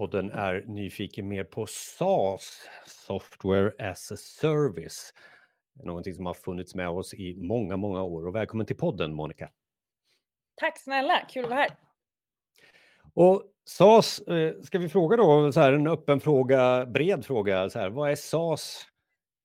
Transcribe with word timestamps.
Podden 0.00 0.30
är 0.30 0.64
nyfiken 0.66 1.28
mer 1.28 1.44
på 1.44 1.66
SaaS, 1.66 2.60
Software 2.86 3.90
as 3.90 4.12
a 4.12 4.16
Service. 4.16 5.14
Någonting 5.84 6.14
som 6.14 6.26
har 6.26 6.34
funnits 6.34 6.74
med 6.74 6.88
oss 6.88 7.14
i 7.14 7.36
många, 7.36 7.76
många 7.76 8.02
år. 8.02 8.26
Och 8.26 8.34
välkommen 8.34 8.66
till 8.66 8.76
podden, 8.76 9.14
Monica. 9.14 9.50
Tack 10.54 10.78
snälla, 10.78 11.20
kul 11.28 11.44
att 11.44 11.50
vara 11.50 11.60
här. 11.60 11.70
Och 13.14 13.44
SaaS, 13.64 14.20
eh, 14.20 14.60
ska 14.60 14.78
vi 14.78 14.88
fråga 14.88 15.16
då, 15.16 15.52
så 15.52 15.60
här, 15.60 15.72
en 15.72 15.86
öppen 15.86 16.20
fråga, 16.20 16.86
bred 16.86 17.24
fråga, 17.24 17.70
så 17.70 17.78
här, 17.78 17.90
vad 17.90 18.10
är 18.10 18.16
SaaS 18.16 18.86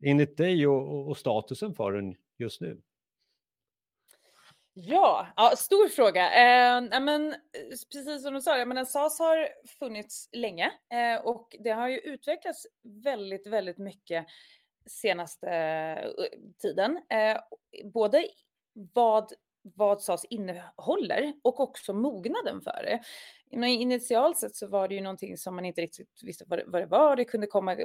enligt 0.06 0.38
dig 0.38 0.68
och, 0.68 1.08
och 1.08 1.18
statusen 1.18 1.74
för 1.74 1.92
den 1.92 2.16
just 2.38 2.62
nu? 2.62 2.82
Ja, 4.78 5.28
ja 5.36 5.54
stor 5.58 5.88
fråga. 5.88 6.26
Eh, 6.26 7.02
men, 7.02 7.32
eh, 7.32 7.38
precis 7.92 8.24
som 8.24 8.34
du 8.34 8.42
sa, 8.42 8.58
jag 8.58 8.68
menar, 8.68 8.86
SAS 8.86 9.20
har 9.20 9.50
funnits 9.80 10.30
länge 10.32 10.72
eh, 10.94 11.26
och 11.26 11.56
det 11.60 11.70
har 11.70 11.88
ju 11.88 11.98
utvecklats 11.98 12.68
väldigt, 12.84 13.48
väldigt 13.48 13.78
mycket 13.78 14.26
senaste 14.86 15.50
eh, 15.50 16.12
tiden. 16.62 17.00
Eh, 17.10 17.38
både 17.84 18.28
vad, 18.94 19.34
vad 19.62 20.02
SAS 20.02 20.26
innehåller 20.30 21.34
och 21.44 21.60
också 21.60 21.94
mognaden 21.94 22.62
för 22.62 22.84
det. 22.84 23.02
Initialt 23.68 24.38
sett 24.38 24.56
så 24.56 24.68
var 24.68 24.88
det 24.88 24.96
ju 24.96 25.02
någonting 25.02 25.38
som 25.38 25.56
man 25.56 25.66
inte 25.66 25.82
riktigt 25.82 26.24
visste 26.24 26.46
vad 26.48 26.60
det, 26.60 26.64
vad 26.68 26.82
det 26.82 26.86
var. 26.86 27.16
Det 27.16 27.26
kunde 27.26 27.48
komma, 27.48 27.78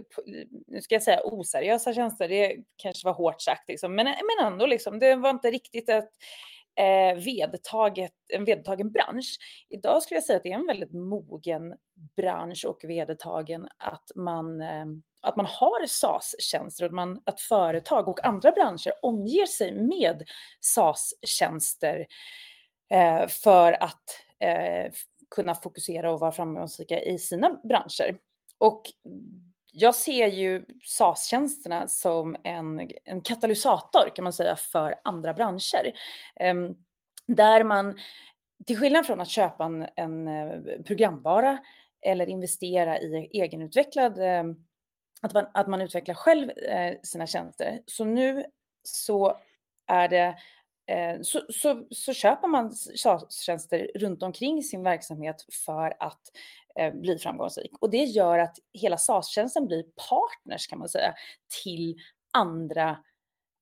nu 0.66 0.80
ska 0.80 0.95
jag 0.95 1.02
säga 1.02 1.20
oseriösa 1.24 1.95
tjänster, 1.95 2.28
det 2.28 2.56
kanske 2.76 3.06
var 3.06 3.14
hårt 3.14 3.42
sagt, 3.42 3.68
liksom. 3.68 3.95
men, 3.95 4.06
men 4.06 4.46
ändå, 4.46 4.66
liksom, 4.66 4.98
det 4.98 5.14
var 5.14 5.30
inte 5.30 5.50
riktigt 5.50 5.88
ett 5.88 6.10
eh, 6.79 7.24
vedtaget, 7.24 8.12
en 8.29 8.45
vedertagen 8.45 8.91
bransch. 8.91 9.38
Idag 9.69 10.02
skulle 10.02 10.16
jag 10.16 10.24
säga 10.24 10.37
att 10.37 10.42
det 10.42 10.52
är 10.52 10.59
en 10.59 10.66
väldigt 10.66 10.93
mogen 10.93 11.74
bransch 12.16 12.65
och 12.69 12.80
vedertagen 12.83 13.69
att 13.79 14.10
man, 14.15 14.60
eh, 14.60 14.87
att 15.20 15.37
man 15.37 15.46
har 15.46 15.87
SAS-tjänster 15.87 16.85
och 16.85 16.88
att, 16.88 16.95
man, 16.95 17.23
att 17.24 17.40
företag 17.40 18.09
och 18.09 18.24
andra 18.24 18.52
branscher 18.52 18.93
omger 19.02 19.46
sig 19.46 19.73
med 19.74 20.23
SAS-tjänster 20.60 22.07
eh, 22.90 23.27
för 23.27 23.82
att 23.82 24.05
eh, 24.38 24.93
kunna 25.34 25.55
fokusera 25.55 26.12
och 26.12 26.21
vara 26.21 26.32
framgångsrika 26.32 27.01
i 27.01 27.18
sina 27.18 27.60
branscher. 27.65 28.18
Och 28.59 28.82
jag 29.73 29.95
ser 29.95 30.26
ju 30.26 30.65
SAS-tjänsterna 30.85 31.88
som 31.88 32.37
en, 32.45 32.90
en 33.04 33.21
katalysator 33.21 34.16
kan 34.16 34.23
man 34.23 34.32
säga 34.32 34.57
för 34.57 34.95
andra 35.04 35.35
branscher. 35.35 35.93
Um, 36.40 36.77
där 37.27 37.65
man, 37.65 37.99
till 38.66 38.79
skillnad 38.79 39.07
från 39.07 39.21
att 39.21 39.29
köpa 39.29 39.65
en, 39.65 39.87
en 39.96 40.29
eh, 40.29 40.82
programvara 40.87 41.59
eller 42.02 42.27
investera 42.27 42.99
i 42.99 43.30
egenutvecklad, 43.32 44.18
um, 44.18 44.66
att, 45.23 45.35
man, 45.35 45.46
att 45.54 45.68
man 45.68 45.80
utvecklar 45.80 46.15
själv 46.15 46.49
uh, 46.49 47.01
sina 47.02 47.27
tjänster. 47.27 47.80
Så 47.87 48.05
nu 48.05 48.45
så 48.82 49.38
är 49.87 50.09
det 50.09 50.37
Eh, 50.91 51.21
så, 51.23 51.41
så, 51.49 51.87
så 51.91 52.13
köper 52.13 52.49
man 52.49 52.73
SAS-tjänster 52.73 53.91
runt 53.95 54.23
omkring 54.23 54.63
sin 54.63 54.83
verksamhet 54.83 55.46
för 55.65 55.96
att 56.01 56.21
Eh, 56.80 57.16
framgångsrik. 57.19 57.73
Och 57.80 57.91
det 57.91 58.05
gör 58.05 58.38
att 58.38 58.59
hela 58.73 58.96
SAS-tjänsten 58.99 59.66
blir 59.66 59.83
partners 59.83 60.66
kan 60.66 60.79
man 60.79 60.88
säga 60.88 61.15
till 61.63 61.96
andra, 62.33 62.99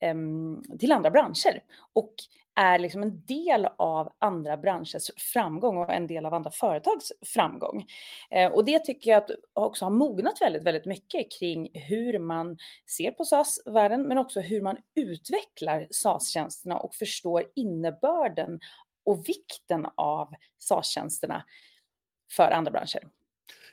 ehm, 0.01 0.63
till 0.79 0.93
andra 0.93 1.11
branscher 1.11 1.63
och 1.93 2.15
är 2.59 2.79
liksom 2.79 3.03
en 3.03 3.27
del 3.27 3.69
av 3.77 4.13
andra 4.19 4.57
branschers 4.57 5.11
framgång 5.17 5.77
och 5.77 5.93
en 5.93 6.07
del 6.07 6.27
av 6.27 6.35
andra 6.35 6.51
företags 6.51 7.13
framgång. 7.23 7.87
Eh, 8.31 8.53
och 8.53 8.65
det 8.65 8.79
tycker 8.79 9.11
jag 9.11 9.23
att 9.23 9.31
också 9.53 9.85
har 9.85 9.91
mognat 9.91 10.41
väldigt, 10.41 10.63
väldigt 10.63 10.87
mycket 10.87 11.33
kring 11.39 11.71
hur 11.73 12.19
man 12.19 12.59
ser 12.97 13.11
på 13.11 13.25
SAS-världen, 13.25 14.03
men 14.03 14.19
också 14.19 14.41
hur 14.41 14.63
man 14.63 14.77
utvecklar 14.95 15.87
SAS-tjänsterna 15.91 16.79
och 16.79 16.95
förstår 16.95 17.45
innebörden 17.55 18.61
och 19.05 19.29
vikten 19.29 19.87
av 19.95 20.35
SAS-tjänsterna 20.59 21.45
för 22.37 22.51
andra 22.51 22.71
branscher. 22.71 23.18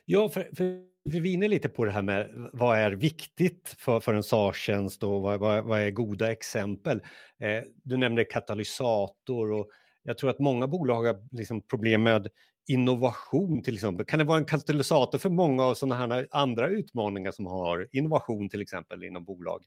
Ja, 0.06 0.30
för, 0.30 0.50
för 0.56 0.82
vi 1.04 1.30
är 1.30 1.34
inne 1.34 1.48
lite 1.48 1.70
på 1.70 1.86
det 1.86 1.92
här 1.92 2.02
med 2.02 2.50
vad 2.54 2.78
är 2.78 2.92
viktigt 2.92 3.76
för, 3.78 4.00
för 4.00 4.14
en 4.14 4.24
SAR-tjänst 4.24 5.04
och 5.04 5.22
vad, 5.22 5.40
vad, 5.40 5.64
vad, 5.64 5.80
är 5.80 5.92
goda 5.92 6.32
exempel. 6.32 7.02
Eh, 7.40 7.64
du 7.84 7.98
nämnde 7.98 8.26
katalysator 8.26 9.52
och 9.52 9.70
jag 10.04 10.18
tror 10.18 10.30
att 10.30 10.40
många 10.40 10.68
bolag 10.68 11.04
har 11.04 11.28
liksom 11.32 11.62
problem 11.62 12.04
med 12.04 12.28
innovation 12.68 13.64
till 13.64 13.74
exempel. 13.74 14.06
Kan 14.06 14.20
det 14.20 14.26
vara 14.26 14.38
en 14.38 14.46
katalysator 14.46 15.18
för 15.18 15.30
många 15.30 15.64
av 15.64 15.74
sådana 15.74 15.96
här 15.96 16.28
andra 16.32 16.68
utmaningar 16.68 17.32
som 17.32 17.46
har 17.46 17.88
innovation 17.92 18.50
till 18.50 18.62
exempel 18.62 19.04
inom 19.04 19.24
bolag? 19.24 19.64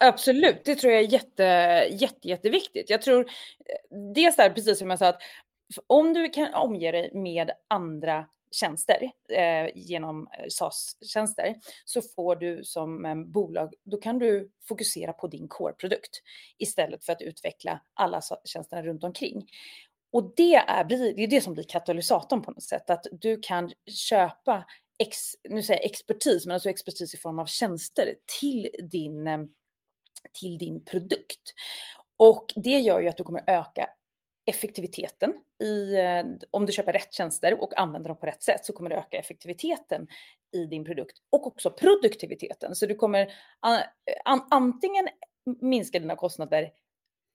Absolut, 0.00 0.64
det 0.64 0.74
tror 0.74 0.92
jag 0.92 1.02
är 1.02 1.12
jätte, 1.12 1.42
jätte, 1.90 2.28
jätteviktigt. 2.28 2.90
Jag 2.90 3.02
tror 3.02 3.20
eh, 3.20 3.98
dels 4.14 4.36
där, 4.36 4.50
precis 4.50 4.78
som 4.78 4.90
jag 4.90 4.98
sa, 4.98 5.08
att 5.08 5.22
om 5.86 6.14
du 6.14 6.28
kan 6.28 6.54
omge 6.54 6.92
dig 6.92 7.10
med 7.14 7.50
andra 7.68 8.26
tjänster 8.50 9.10
eh, 9.28 9.70
genom 9.74 10.28
eh, 10.38 10.44
SAS-tjänster 10.48 11.54
så 11.84 12.02
får 12.02 12.36
du 12.36 12.64
som 12.64 13.04
eh, 13.04 13.14
bolag, 13.14 13.74
då 13.84 13.96
kan 13.96 14.18
du 14.18 14.50
fokusera 14.68 15.12
på 15.12 15.26
din 15.26 15.48
core-produkt 15.48 16.22
istället 16.58 17.04
för 17.04 17.12
att 17.12 17.22
utveckla 17.22 17.80
alla 17.94 18.20
tjänsterna 18.44 18.82
runt 18.82 19.04
omkring. 19.04 19.46
Och 20.12 20.32
det 20.36 20.54
är, 20.54 20.84
det 20.84 21.22
är 21.22 21.26
det 21.26 21.40
som 21.40 21.54
blir 21.54 21.64
katalysatorn 21.64 22.42
på 22.42 22.50
något 22.50 22.62
sätt, 22.62 22.90
att 22.90 23.06
du 23.12 23.40
kan 23.42 23.72
köpa 23.86 24.64
ex, 24.98 25.18
nu 25.48 25.62
säger 25.62 25.80
jag 25.80 25.90
expertis, 25.90 26.46
men 26.46 26.54
alltså 26.54 26.70
expertis 26.70 27.14
i 27.14 27.18
form 27.18 27.38
av 27.38 27.46
tjänster 27.46 28.14
till 28.40 28.70
din, 28.90 29.26
ehm, 29.26 29.48
till 30.40 30.58
din 30.58 30.84
produkt. 30.84 31.54
Och 32.16 32.52
det 32.56 32.80
gör 32.80 33.00
ju 33.00 33.08
att 33.08 33.16
du 33.16 33.24
kommer 33.24 33.44
öka 33.46 33.88
effektiviteten 34.50 35.34
i, 35.62 35.94
eh, 35.94 36.24
om 36.50 36.66
du 36.66 36.72
köper 36.72 36.92
rätt 36.92 37.12
tjänster 37.12 37.62
och 37.62 37.78
använder 37.78 38.08
dem 38.08 38.16
på 38.16 38.26
rätt 38.26 38.42
sätt 38.42 38.64
så 38.64 38.72
kommer 38.72 38.90
det 38.90 38.96
öka 38.96 39.18
effektiviteten 39.18 40.06
i 40.52 40.64
din 40.64 40.84
produkt 40.84 41.18
och 41.30 41.46
också 41.46 41.70
produktiviteten. 41.70 42.74
Så 42.74 42.86
du 42.86 42.94
kommer 42.94 43.32
an, 44.24 44.40
antingen 44.50 45.08
minska 45.60 45.98
dina 45.98 46.16
kostnader 46.16 46.70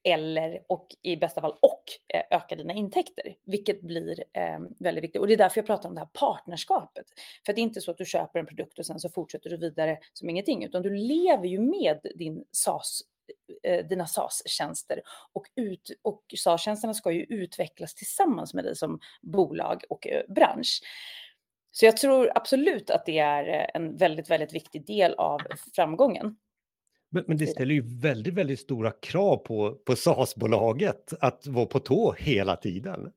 eller 0.04 0.62
och 0.68 0.86
i 1.02 1.16
bästa 1.16 1.40
fall 1.40 1.54
och 1.62 1.84
eh, 2.14 2.36
öka 2.36 2.56
dina 2.56 2.72
intäkter, 2.72 3.36
vilket 3.44 3.82
blir 3.82 4.24
eh, 4.32 4.58
väldigt 4.78 5.04
viktigt. 5.04 5.20
Och 5.20 5.26
det 5.26 5.32
är 5.32 5.36
därför 5.36 5.58
jag 5.58 5.66
pratar 5.66 5.88
om 5.88 5.94
det 5.94 6.00
här 6.00 6.08
partnerskapet. 6.12 7.06
För 7.46 7.52
det 7.52 7.60
är 7.60 7.62
inte 7.62 7.80
så 7.80 7.90
att 7.90 7.98
du 7.98 8.04
köper 8.04 8.38
en 8.38 8.46
produkt 8.46 8.78
och 8.78 8.86
sen 8.86 9.00
så 9.00 9.08
fortsätter 9.08 9.50
du 9.50 9.56
vidare 9.56 9.98
som 10.12 10.30
ingenting, 10.30 10.64
utan 10.64 10.82
du 10.82 10.90
lever 10.94 11.46
ju 11.46 11.60
med 11.60 12.00
din 12.14 12.44
SaaS 12.52 13.02
dina 13.88 14.06
SAS-tjänster 14.06 15.00
och, 15.32 15.46
ut, 15.56 15.90
och 16.02 16.22
SAS-tjänsterna 16.36 16.94
ska 16.94 17.12
ju 17.12 17.22
utvecklas 17.22 17.94
tillsammans 17.94 18.54
med 18.54 18.64
dig 18.64 18.76
som 18.76 19.00
bolag 19.22 19.82
och 19.88 20.06
eh, 20.06 20.22
bransch. 20.28 20.80
Så 21.70 21.86
jag 21.86 21.96
tror 21.96 22.32
absolut 22.34 22.90
att 22.90 23.06
det 23.06 23.18
är 23.18 23.48
eh, 23.48 23.66
en 23.74 23.96
väldigt, 23.96 24.30
väldigt 24.30 24.54
viktig 24.54 24.86
del 24.86 25.14
av 25.14 25.40
framgången. 25.74 26.36
Men, 27.10 27.24
men 27.26 27.36
det 27.36 27.46
ställer 27.46 27.74
ju 27.74 28.00
väldigt, 28.00 28.34
väldigt 28.34 28.60
stora 28.60 28.90
krav 28.90 29.36
på, 29.36 29.74
på 29.86 29.96
SAS-bolaget 29.96 31.12
att 31.20 31.46
vara 31.46 31.66
på 31.66 31.80
tå 31.80 32.12
hela 32.12 32.56
tiden. 32.56 33.12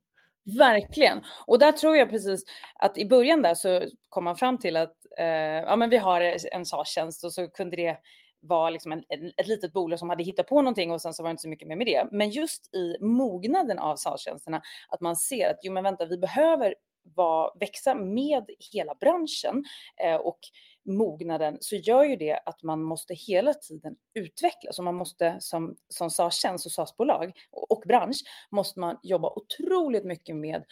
Verkligen. 0.57 1.21
Och 1.47 1.59
där 1.59 1.71
tror 1.71 1.97
jag 1.97 2.09
precis 2.09 2.43
att 2.75 2.97
i 2.97 3.05
början 3.05 3.41
där 3.41 3.55
så 3.55 3.81
kom 4.09 4.23
man 4.23 4.35
fram 4.35 4.57
till 4.57 4.77
att 4.77 4.95
eh, 5.19 5.25
ja, 5.25 5.75
men 5.75 5.89
vi 5.89 5.97
har 5.97 6.21
en 6.51 6.65
SAS-tjänst 6.65 7.23
och 7.23 7.33
så 7.33 7.47
kunde 7.47 7.75
det 7.75 7.97
var 8.41 8.71
liksom 8.71 8.91
en, 8.91 9.03
ett 9.37 9.47
litet 9.47 9.73
bolag 9.73 9.99
som 9.99 10.09
hade 10.09 10.23
hittat 10.23 10.47
på 10.47 10.61
någonting 10.61 10.91
och 10.91 11.01
sen 11.01 11.13
så 11.13 11.23
var 11.23 11.29
det 11.29 11.31
inte 11.31 11.41
så 11.41 11.49
mycket 11.49 11.67
mer 11.67 11.75
med 11.75 11.87
det. 11.87 12.07
Men 12.11 12.29
just 12.29 12.75
i 12.75 12.97
mognaden 13.01 13.79
av 13.79 13.95
SaaS-tjänsterna, 13.95 14.61
att 14.89 15.01
man 15.01 15.15
ser 15.15 15.49
att 15.49 15.59
jo 15.61 15.73
men 15.73 15.83
vänta, 15.83 16.05
vi 16.05 16.17
behöver 16.17 16.75
var, 17.15 17.57
växa 17.59 17.95
med 17.95 18.49
hela 18.73 18.95
branschen 18.95 19.65
eh, 20.03 20.15
och 20.15 20.39
mognaden 20.85 21.57
så 21.61 21.75
gör 21.75 22.03
ju 22.03 22.15
det 22.15 22.39
att 22.45 22.63
man 22.63 22.83
måste 22.83 23.13
hela 23.13 23.53
tiden 23.53 23.95
utvecklas 24.13 24.79
och 24.79 24.85
man 24.85 24.95
måste 24.95 25.37
som, 25.39 25.75
som 25.89 26.09
SAS-tjänst 26.09 26.65
och 26.65 26.71
SAS-bolag 26.71 27.31
och, 27.51 27.71
och 27.71 27.83
bransch 27.87 28.17
måste 28.51 28.79
man 28.79 28.99
jobba 29.03 29.33
otroligt 29.35 30.05
mycket 30.05 30.35
med 30.35 30.63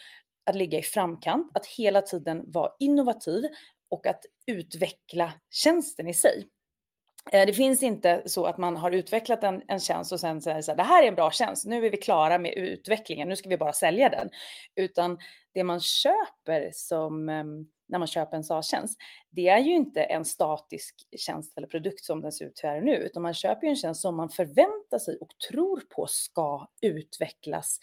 att 0.46 0.56
ligga 0.56 0.78
i 0.78 0.82
framkant, 0.82 1.50
att 1.54 1.66
hela 1.66 2.02
tiden 2.02 2.44
vara 2.46 2.72
innovativ 2.78 3.44
och 3.88 4.06
att 4.06 4.20
utveckla 4.46 5.32
tjänsten 5.50 6.08
i 6.08 6.14
sig. 6.14 6.48
Eh, 7.32 7.46
det 7.46 7.52
finns 7.52 7.82
inte 7.82 8.22
så 8.26 8.46
att 8.46 8.58
man 8.58 8.76
har 8.76 8.90
utvecklat 8.90 9.44
en, 9.44 9.62
en 9.68 9.80
tjänst 9.80 10.12
och 10.12 10.20
sen 10.20 10.42
säger 10.42 10.62
så 10.62 10.70
här, 10.70 10.76
det 10.76 10.82
här 10.82 11.02
är 11.02 11.08
en 11.08 11.14
bra 11.14 11.30
tjänst, 11.30 11.66
nu 11.66 11.86
är 11.86 11.90
vi 11.90 11.96
klara 11.96 12.38
med 12.38 12.54
utvecklingen, 12.54 13.28
nu 13.28 13.36
ska 13.36 13.48
vi 13.48 13.56
bara 13.56 13.72
sälja 13.72 14.08
den. 14.08 14.30
Utan 14.76 15.18
det 15.54 15.64
man 15.64 15.80
köper 15.80 16.70
som, 16.72 17.28
ehm, 17.28 17.66
när 17.88 17.98
man 17.98 18.08
köper 18.08 18.36
en 18.36 18.44
SaaS-tjänst, 18.44 18.98
det 19.30 19.48
är 19.48 19.58
ju 19.58 19.74
inte 19.74 20.02
en 20.02 20.24
statisk 20.24 20.94
tjänst 21.16 21.58
eller 21.58 21.66
produkt 21.66 22.04
som 22.04 22.20
den 22.20 22.32
ser 22.32 22.44
ut 22.44 22.60
här 22.62 22.76
och 22.76 22.84
nu, 22.84 22.94
utan 22.94 23.22
man 23.22 23.34
köper 23.34 23.66
ju 23.66 23.70
en 23.70 23.76
tjänst 23.76 24.00
som 24.00 24.16
man 24.16 24.28
förväntar 24.28 24.98
sig 24.98 25.16
och 25.20 25.38
tror 25.48 25.80
på 25.80 26.06
ska 26.06 26.66
utvecklas 26.82 27.80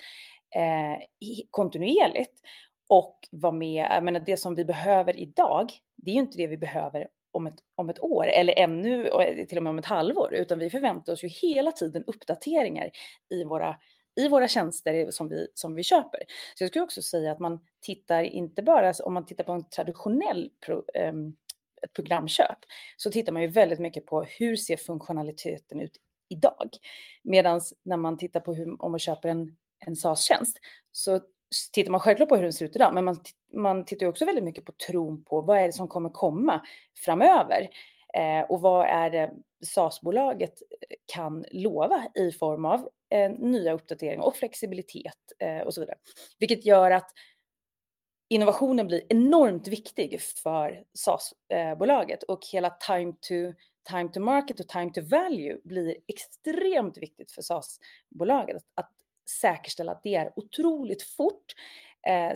eh, 0.56 1.03
kontinuerligt. 1.50 2.41
och 2.88 3.19
vara 3.31 3.53
med, 3.53 3.88
jag 3.91 4.03
menar 4.03 4.19
det 4.19 4.38
som 4.38 4.56
vi 4.56 4.65
behöver 4.65 5.19
idag, 5.19 5.71
det 5.95 6.12
är 6.12 6.15
ju 6.15 6.21
inte 6.21 6.38
det 6.38 6.48
vi 6.48 6.57
behöver 6.57 7.07
om 7.36 7.48
ett, 7.48 7.56
om 7.76 7.90
ett 7.90 8.04
år 8.04 8.28
eller 8.28 8.60
ännu 8.60 9.08
eh, 9.08 9.46
till 9.46 9.58
och 9.58 9.64
med 9.64 9.70
om 9.70 9.80
ett 9.80 9.86
halvår, 9.86 10.34
utan 10.34 10.60
vi 10.60 10.70
förväntar 10.70 11.14
oss 11.14 11.24
ju 11.24 11.28
hela 11.28 11.72
tiden 11.72 12.04
uppdateringar 12.08 12.90
i 13.30 13.44
våra 13.44 13.76
i 14.16 14.28
våra 14.28 14.48
tjänster 14.48 15.12
som 15.12 15.30
vi, 15.30 15.48
som 15.54 15.76
vi 15.76 15.84
köper. 15.84 16.20
Så 16.56 16.64
jag 16.64 16.70
skulle 16.70 16.84
också 16.84 17.02
säga 17.02 17.32
att 17.32 17.40
man 17.40 17.60
tittar 17.82 18.24
inte 18.24 18.64
bara, 18.64 18.94
om 19.04 19.14
man 19.14 19.26
tittar 19.26 19.44
på 19.44 19.52
en 19.52 19.70
traditionell 19.70 20.50
pro, 20.66 20.84
eh, 20.94 21.14
programköp, 21.94 22.58
så 22.98 23.12
tittar 23.12 23.34
man 23.34 23.42
ju 23.42 23.48
väldigt 23.48 23.80
mycket 23.80 24.06
på 24.06 24.24
hur 24.24 24.56
ser 24.56 24.78
funktionaliteten 24.78 25.82
ut 25.82 25.98
idag? 26.30 26.70
Medan 27.24 27.62
när 27.84 27.98
man 27.98 28.18
tittar 28.18 28.40
på 28.40 28.54
hur, 28.54 28.82
om 28.82 28.92
man 28.92 29.00
köper 29.00 29.30
en, 29.30 29.58
en 29.86 29.96
SaaS-tjänst, 29.96 30.60
så 30.92 31.22
tittar 31.72 31.92
man 31.92 32.00
självklart 32.00 32.30
på 32.30 32.36
hur 32.36 32.44
den 32.44 32.54
ser 32.54 32.66
ut 32.66 32.75
idag, 32.75 32.94
men 32.94 33.06
man, 33.06 33.19
man 33.54 33.86
tittar 33.86 34.06
också 34.06 34.25
väldigt 34.25 34.44
mycket 34.44 34.66
på 34.66 34.72
tron 34.72 35.24
på 35.24 35.42
vad 35.42 35.57
är 35.57 35.66
det 35.66 35.74
som 35.74 35.88
kommer 35.88 36.10
komma 36.10 36.62
framöver? 37.06 37.69
Eh, 38.13 38.42
och 38.50 38.62
vad 38.62 38.86
är 38.86 39.10
det 39.10 39.31
SAS-bolaget 39.66 40.62
eh, 40.90 40.96
kan 41.06 41.46
lova 41.52 42.07
i 42.16 42.31
form 42.31 42.66
av 42.66 42.90
eh, 43.10 43.31
nya 43.31 43.74
uppdateringar 43.74 44.24
och 44.24 44.36
flexibilitet 44.36 45.31
eh, 45.40 45.60
och 45.60 45.74
så 45.74 45.81
vidare. 45.81 45.98
Vilket 46.40 46.66
gör 46.66 46.92
att 46.92 47.12
innovationen 48.30 48.88
blir 48.88 49.01
enormt 49.10 49.68
viktig 49.68 50.22
för 50.22 50.84
SAS-bolaget 50.94 52.24
och 52.24 52.40
hela 52.51 52.69
time 52.69 53.13
to, 53.13 53.58
time 53.90 54.10
to 54.13 54.19
market 54.19 54.60
och 54.60 54.68
time 54.68 54.92
to 54.94 55.01
value 55.01 55.58
blir 55.63 55.96
extremt 56.08 56.98
viktigt 56.98 57.31
för 57.31 57.42
SAS-bolaget 57.42 58.63
Att 58.75 58.92
säkerställa 59.30 59.92
att 59.92 60.04
det 60.04 60.16
är 60.16 60.31
otroligt 60.36 61.04
fort, 61.04 61.56
eh, 62.07 62.33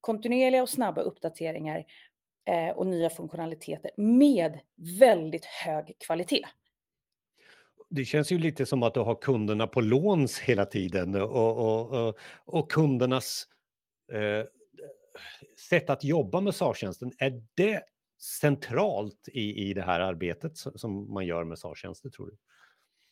kontinuerliga 0.00 0.62
och 0.62 0.68
snabba 0.68 1.00
uppdateringar 1.00 1.84
eh, 2.48 2.68
och 2.68 2.86
nya 2.86 3.10
funktionaliteter 3.10 3.90
med 3.96 4.60
väldigt 4.98 5.44
hög 5.44 5.96
kvalitet. 6.06 6.46
Det 7.90 8.04
känns 8.04 8.32
ju 8.32 8.38
lite 8.38 8.66
som 8.66 8.82
att 8.82 8.94
du 8.94 9.00
har 9.00 9.14
kunderna 9.14 9.66
på 9.66 9.80
låns 9.80 10.38
hela 10.38 10.66
tiden 10.66 11.14
och, 11.14 11.56
och, 11.56 12.08
och, 12.08 12.18
och 12.44 12.72
kundernas 12.72 13.46
eh, 14.12 14.46
sätt 15.68 15.90
att 15.90 16.04
jobba 16.04 16.40
med 16.40 16.54
SAR-tjänsten, 16.54 17.12
är 17.18 17.42
det 17.54 17.82
centralt 18.40 19.28
i, 19.28 19.70
i 19.70 19.74
det 19.74 19.82
här 19.82 20.00
arbetet 20.00 20.52
som 20.56 21.12
man 21.12 21.26
gör 21.26 21.44
med 21.44 21.58
SAR-tjänster 21.58 22.10
tror 22.10 22.26
du? 22.26 22.36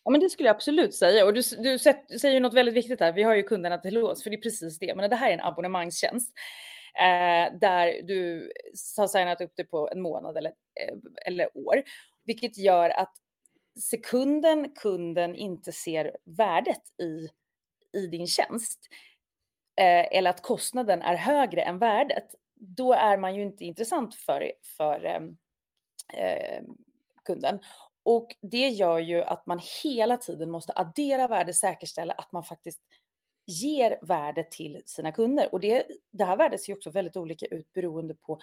Ja, 0.09 0.13
men 0.13 0.21
det 0.21 0.31
skulle 0.31 0.49
jag 0.49 0.55
absolut 0.55 0.95
säga. 0.95 1.25
Och 1.25 1.35
du, 1.35 1.43
du 1.59 1.79
säger 2.19 2.41
något 2.41 2.55
väldigt 2.55 2.75
viktigt 2.75 3.01
här. 3.01 3.13
Vi 3.13 3.23
har 3.23 3.35
ju 3.35 3.43
kunderna 3.43 3.79
till 3.79 3.95
lås, 3.95 4.23
för 4.23 4.31
det 4.31 4.37
är 4.37 4.41
precis 4.41 4.79
det. 4.79 4.95
Men 4.95 5.11
det 5.11 5.17
här 5.17 5.31
är 5.31 5.35
en 5.35 5.41
abonnemangstjänst 5.41 6.33
eh, 6.95 7.59
där 7.59 8.03
du 8.03 8.53
har 8.97 9.07
signat 9.07 9.41
upp 9.41 9.57
dig 9.57 9.67
på 9.67 9.89
en 9.93 10.01
månad 10.01 10.37
eller, 10.37 10.51
eh, 10.51 10.95
eller 11.27 11.59
år, 11.59 11.83
vilket 12.25 12.59
gör 12.59 12.91
att 12.91 13.13
sekunden 13.81 14.71
kunden 14.71 15.35
inte 15.35 15.73
ser 15.73 16.17
värdet 16.25 16.83
i, 17.03 17.29
i 17.99 18.07
din 18.07 18.27
tjänst 18.27 18.79
eh, 19.81 20.19
eller 20.19 20.31
att 20.31 20.43
kostnaden 20.43 21.03
är 21.03 21.17
högre 21.17 21.63
än 21.63 21.79
värdet, 21.79 22.35
då 22.55 22.93
är 22.93 23.17
man 23.17 23.35
ju 23.35 23.43
inte 23.43 23.65
intressant 23.65 24.15
för, 24.15 24.53
för 24.77 25.05
eh, 25.05 25.21
eh 26.25 26.63
kunden. 27.25 27.61
Och 28.09 28.37
det 28.43 28.69
gör 28.69 28.99
ju 28.99 29.23
att 29.23 29.47
man 29.47 29.61
hela 29.83 30.17
tiden 30.17 30.51
måste 30.51 30.73
addera 30.77 31.29
värde, 31.29 31.55
säkerställa 31.55 32.13
att 32.13 32.33
man 32.33 32.45
faktiskt 32.45 32.81
ger 33.47 33.99
värde 34.03 34.45
till 34.51 34.83
sina 34.87 35.13
kunder. 35.13 35.49
Och 35.53 35.61
det, 35.61 35.87
det 36.11 36.25
här 36.25 36.37
värdet 36.37 36.63
ser 36.63 36.73
också 36.73 36.91
väldigt 36.91 37.17
olika 37.17 37.47
ut 37.47 37.73
beroende 37.73 38.15
på 38.15 38.39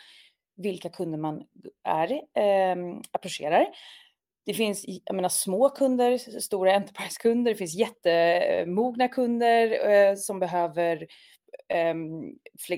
vilka 0.55 0.89
kunder 0.89 1.17
man 1.17 1.43
är, 1.83 2.11
eh, 2.11 2.99
approcherar. 3.11 3.67
Det 4.45 4.53
finns 4.53 4.85
jag 5.05 5.15
menar, 5.15 5.29
små 5.29 5.69
kunder, 5.69 6.17
stora 6.39 6.73
enterprise-kunder, 6.73 7.51
det 7.51 7.57
finns 7.57 7.75
jättemogna 7.75 9.07
kunder 9.07 9.89
eh, 9.89 10.15
som 10.15 10.39
behöver 10.39 11.07
eh, 11.67 11.95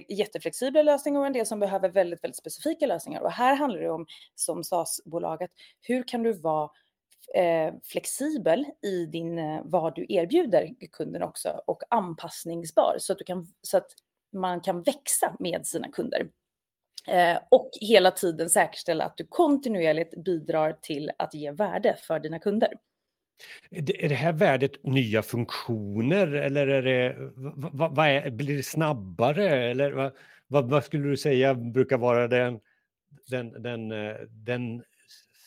jätteflexibla 0.10 0.82
lösningar 0.82 1.20
och 1.20 1.26
en 1.26 1.34
del 1.34 1.46
som 1.46 1.60
behöver 1.60 1.90
väldigt, 1.90 2.24
väldigt 2.24 2.38
specifika 2.38 2.86
lösningar. 2.86 3.22
Och 3.22 3.32
här 3.32 3.56
handlar 3.56 3.80
det 3.80 3.90
om, 3.90 4.06
som 4.36 4.64
SAS-bolaget, 4.64 5.52
hur 5.82 6.04
kan 6.08 6.24
du 6.24 6.34
vara 6.34 6.70
eh, 7.36 7.74
flexibel 7.84 8.66
i 8.84 9.06
din, 9.06 9.40
eh, 9.40 9.62
vad 9.64 9.96
du 9.96 10.06
erbjuder 10.10 10.70
kunden 10.92 11.24
också 11.24 11.62
och 11.68 11.84
anpassningsbar 11.90 12.96
så 13.00 13.14
att, 13.14 13.20
du 13.20 13.26
kan, 13.26 13.48
så 13.62 13.78
att 13.78 13.92
man 14.34 14.62
kan 14.62 14.82
växa 14.84 15.36
med 15.40 15.66
sina 15.66 15.88
kunder. 15.92 16.30
Eh, 17.08 17.38
och 17.52 17.70
hela 17.82 18.12
tiden 18.12 18.50
säkerställa 18.50 19.06
att 19.06 19.18
du 19.18 19.28
kontinuerligt 19.30 20.24
bidrar 20.24 20.74
till 20.82 21.12
att 21.18 21.34
ge 21.34 21.52
värde 21.52 21.96
för 22.02 22.20
dina 22.20 22.40
kunder. 22.40 22.74
Är 23.72 24.10
det 24.10 24.16
här 24.16 24.34
värdet 24.34 24.84
nya 24.84 25.24
funktioner 25.24 26.28
eller 26.28 26.68
är 26.68 26.82
det, 26.82 27.16
vad, 27.74 27.96
vad 27.96 28.08
är, 28.08 28.30
blir 28.30 28.58
det 28.58 28.64
snabbare 28.64 29.70
eller 29.70 29.92
vad, 29.92 30.12
vad, 30.48 30.70
vad, 30.70 30.84
skulle 30.84 31.10
du 31.10 31.18
säga 31.18 31.56
brukar 31.56 31.98
vara 31.98 32.28
den, 32.28 32.60
den, 33.30 33.62
den, 33.62 33.92
eh, 33.92 34.16
den 34.30 34.84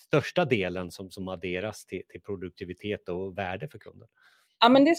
största 0.07 0.45
delen 0.45 0.91
som, 0.91 1.11
som 1.11 1.29
adderas 1.29 1.87
till, 1.87 2.03
till 2.09 2.21
produktivitet 2.21 3.09
och 3.09 3.39
värde 3.39 3.69
för 3.69 3.79
kunden? 3.79 4.09
Ja, 4.61 4.69
men 4.69 4.85
det, 4.85 4.95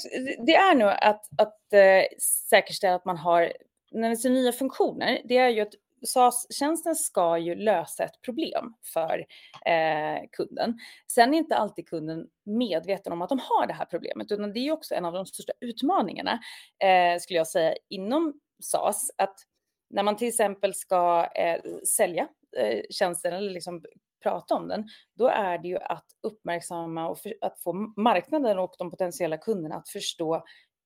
det 0.45 0.55
är 0.55 0.75
nog 0.75 0.89
att, 0.89 1.25
att 1.37 1.73
äh, 1.73 2.19
säkerställa 2.49 2.95
att 2.95 3.05
man 3.05 3.17
har, 3.17 3.53
när 3.91 4.09
det 4.09 4.17
säger 4.17 4.35
nya 4.35 4.51
funktioner, 4.51 5.21
det 5.25 5.37
är 5.37 5.49
ju 5.49 5.61
att 5.61 5.73
SAS-tjänsten 6.05 6.95
ska 6.95 7.37
ju 7.37 7.55
lösa 7.55 8.03
ett 8.03 8.21
problem 8.21 8.73
för 8.93 9.25
eh, 9.65 10.21
kunden. 10.31 10.79
Sen 11.07 11.33
är 11.33 11.37
inte 11.37 11.55
alltid 11.55 11.87
kunden 11.89 12.27
medveten 12.45 13.13
om 13.13 13.21
att 13.21 13.29
de 13.29 13.39
har 13.39 13.67
det 13.67 13.73
här 13.73 13.85
problemet, 13.85 14.31
utan 14.31 14.53
det 14.53 14.59
är 14.59 14.71
också 14.71 14.95
en 14.95 15.05
av 15.05 15.13
de 15.13 15.25
största 15.25 15.53
utmaningarna, 15.61 16.39
eh, 16.83 17.19
skulle 17.19 17.37
jag 17.37 17.47
säga, 17.47 17.75
inom 17.89 18.33
SAS, 18.61 19.11
att 19.17 19.35
när 19.89 20.03
man 20.03 20.17
till 20.17 20.27
exempel 20.27 20.73
ska 20.73 21.29
eh, 21.35 21.61
sälja 21.97 22.27
eh, 22.57 22.81
tjänsten 22.89 23.33
eller 23.33 23.51
liksom 23.51 23.83
prata 24.23 24.55
om 24.55 24.67
den, 24.67 24.87
då 25.15 25.27
är 25.27 25.57
det 25.57 25.67
ju 25.67 25.77
att 25.77 26.05
uppmärksamma 26.23 27.09
och 27.09 27.19
för, 27.19 27.33
att 27.41 27.59
få 27.59 27.73
marknaden 27.97 28.59
och 28.59 28.75
de 28.77 28.91
potentiella 28.91 29.37
kunderna 29.37 29.75
att 29.75 29.89
förstå 29.89 30.43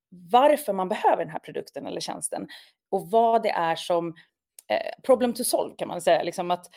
varför 0.10 0.74
man 0.74 0.90
behöver 0.90 1.18
den 1.18 1.30
här 1.30 1.40
produkten 1.40 1.88
eller 1.88 2.00
tjänsten 2.00 2.48
och 2.90 3.12
vad 3.12 3.44
det 3.44 3.50
är 3.50 3.76
som 3.76 4.16
Eh, 4.68 5.02
problem 5.04 5.34
to 5.34 5.44
solve 5.44 5.76
kan 5.78 5.88
man 5.88 6.02
säga, 6.02 6.24
liksom 6.24 6.52
att 6.52 6.70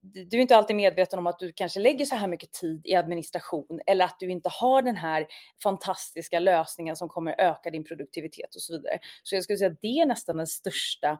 du 0.00 0.36
är 0.36 0.40
inte 0.40 0.56
alltid 0.56 0.76
medveten 0.76 1.18
om 1.18 1.26
att 1.26 1.38
du 1.38 1.52
kanske 1.52 1.80
lägger 1.80 2.04
så 2.04 2.14
här 2.14 2.28
mycket 2.28 2.52
tid 2.52 2.80
i 2.84 2.94
administration 2.94 3.80
eller 3.86 4.04
att 4.04 4.16
du 4.18 4.30
inte 4.30 4.48
har 4.52 4.82
den 4.82 4.96
här 4.96 5.26
fantastiska 5.62 6.40
lösningen 6.40 6.96
som 6.96 7.08
kommer 7.08 7.40
öka 7.40 7.70
din 7.70 7.84
produktivitet 7.84 8.54
och 8.54 8.62
så 8.62 8.72
vidare. 8.72 8.98
Så 9.22 9.34
jag 9.34 9.44
skulle 9.44 9.58
säga 9.58 9.70
att 9.70 9.82
det 9.82 10.00
är 10.00 10.06
nästan 10.06 10.36
den 10.36 10.46
största 10.46 11.10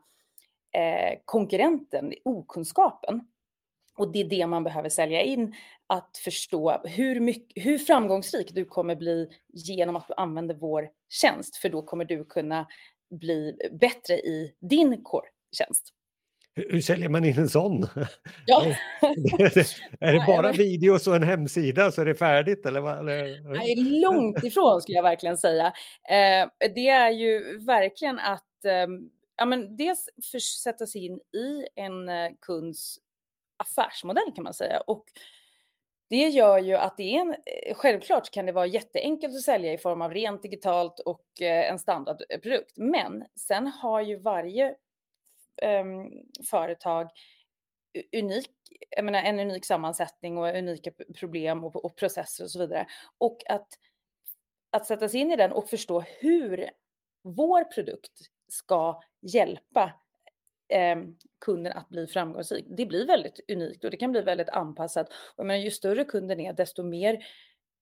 eh, 0.72 1.18
konkurrenten, 1.24 2.14
okunskapen. 2.24 3.20
Och 3.96 4.12
det 4.12 4.20
är 4.20 4.24
det 4.24 4.46
man 4.46 4.64
behöver 4.64 4.88
sälja 4.88 5.22
in, 5.22 5.54
att 5.86 6.18
förstå 6.24 6.82
hur, 6.84 7.20
mycket, 7.20 7.64
hur 7.64 7.78
framgångsrik 7.78 8.54
du 8.54 8.64
kommer 8.64 8.96
bli 8.96 9.28
genom 9.52 9.96
att 9.96 10.08
du 10.08 10.14
använder 10.16 10.54
vår 10.54 10.88
tjänst, 11.08 11.56
för 11.56 11.68
då 11.68 11.82
kommer 11.82 12.04
du 12.04 12.24
kunna 12.24 12.66
bli 13.10 13.58
bättre 13.80 14.14
i 14.14 14.54
din 14.60 15.04
core-tjänst. 15.48 15.92
Hur 16.54 16.80
säljer 16.80 17.08
man 17.08 17.24
in 17.24 17.38
en 17.38 17.48
sån? 17.48 17.86
Ja. 18.46 18.64
är 20.00 20.12
det 20.12 20.24
bara 20.26 20.52
videos 20.52 21.06
och 21.06 21.16
en 21.16 21.22
hemsida 21.22 21.92
så 21.92 22.00
är 22.00 22.04
det 22.04 22.14
färdigt? 22.14 22.66
Eller 22.66 22.80
vad? 22.80 23.04
Nej, 23.04 23.74
långt 23.76 24.44
ifrån 24.44 24.82
skulle 24.82 24.96
jag 24.96 25.02
verkligen 25.02 25.38
säga. 25.38 25.66
Eh, 26.08 26.48
det 26.74 26.88
är 26.88 27.10
ju 27.10 27.58
verkligen 27.58 28.18
att 28.18 28.64
eh, 28.64 28.86
ja, 29.36 29.44
men 29.44 29.76
dels 29.76 30.08
sätta 30.62 30.86
sig 30.86 31.06
in 31.06 31.14
i 31.14 31.66
en 31.74 32.08
eh, 32.08 32.30
kunds 32.40 32.98
affärsmodell 33.56 34.32
kan 34.34 34.44
man 34.44 34.54
säga. 34.54 34.80
Och 34.80 35.04
det 36.10 36.28
gör 36.28 36.58
ju 36.58 36.74
att 36.74 36.96
det 36.96 37.16
är 37.16 37.20
en, 37.20 37.30
eh, 37.30 37.74
självklart 37.74 38.30
kan 38.30 38.46
det 38.46 38.52
vara 38.52 38.66
jätteenkelt 38.66 39.34
att 39.34 39.42
sälja 39.42 39.72
i 39.72 39.78
form 39.78 40.02
av 40.02 40.14
rent 40.14 40.42
digitalt 40.42 41.00
och 41.00 41.24
en 41.40 41.78
standardprodukt. 41.78 42.72
Men 42.76 43.24
sen 43.36 43.66
har 43.66 44.00
ju 44.00 44.18
varje 44.18 44.74
Ehm, 45.62 46.10
företag 46.50 47.10
unik, 48.16 48.50
jag 48.90 49.04
menar, 49.04 49.22
en 49.22 49.38
unik 49.38 49.64
sammansättning 49.64 50.38
och 50.38 50.56
unika 50.56 50.90
problem 51.14 51.64
och, 51.64 51.84
och 51.84 51.96
processer 51.96 52.44
och 52.44 52.50
så 52.50 52.58
vidare. 52.58 52.86
Och 53.18 53.42
att, 53.48 53.68
att 54.70 54.86
sätta 54.86 55.08
sig 55.08 55.20
in 55.20 55.32
i 55.32 55.36
den 55.36 55.52
och 55.52 55.68
förstå 55.68 56.00
hur 56.00 56.70
vår 57.22 57.64
produkt 57.64 58.12
ska 58.48 59.00
hjälpa 59.20 59.92
eh, 60.68 60.96
kunden 61.40 61.72
att 61.72 61.88
bli 61.88 62.06
framgångsrik. 62.06 62.64
Det 62.68 62.86
blir 62.86 63.06
väldigt 63.06 63.40
unikt 63.52 63.84
och 63.84 63.90
det 63.90 63.96
kan 63.96 64.12
bli 64.12 64.20
väldigt 64.20 64.48
anpassat. 64.48 65.12
Och 65.36 65.46
menar, 65.46 65.60
ju 65.60 65.70
större 65.70 66.04
kunden 66.04 66.40
är, 66.40 66.52
desto 66.52 66.82
mer 66.82 67.26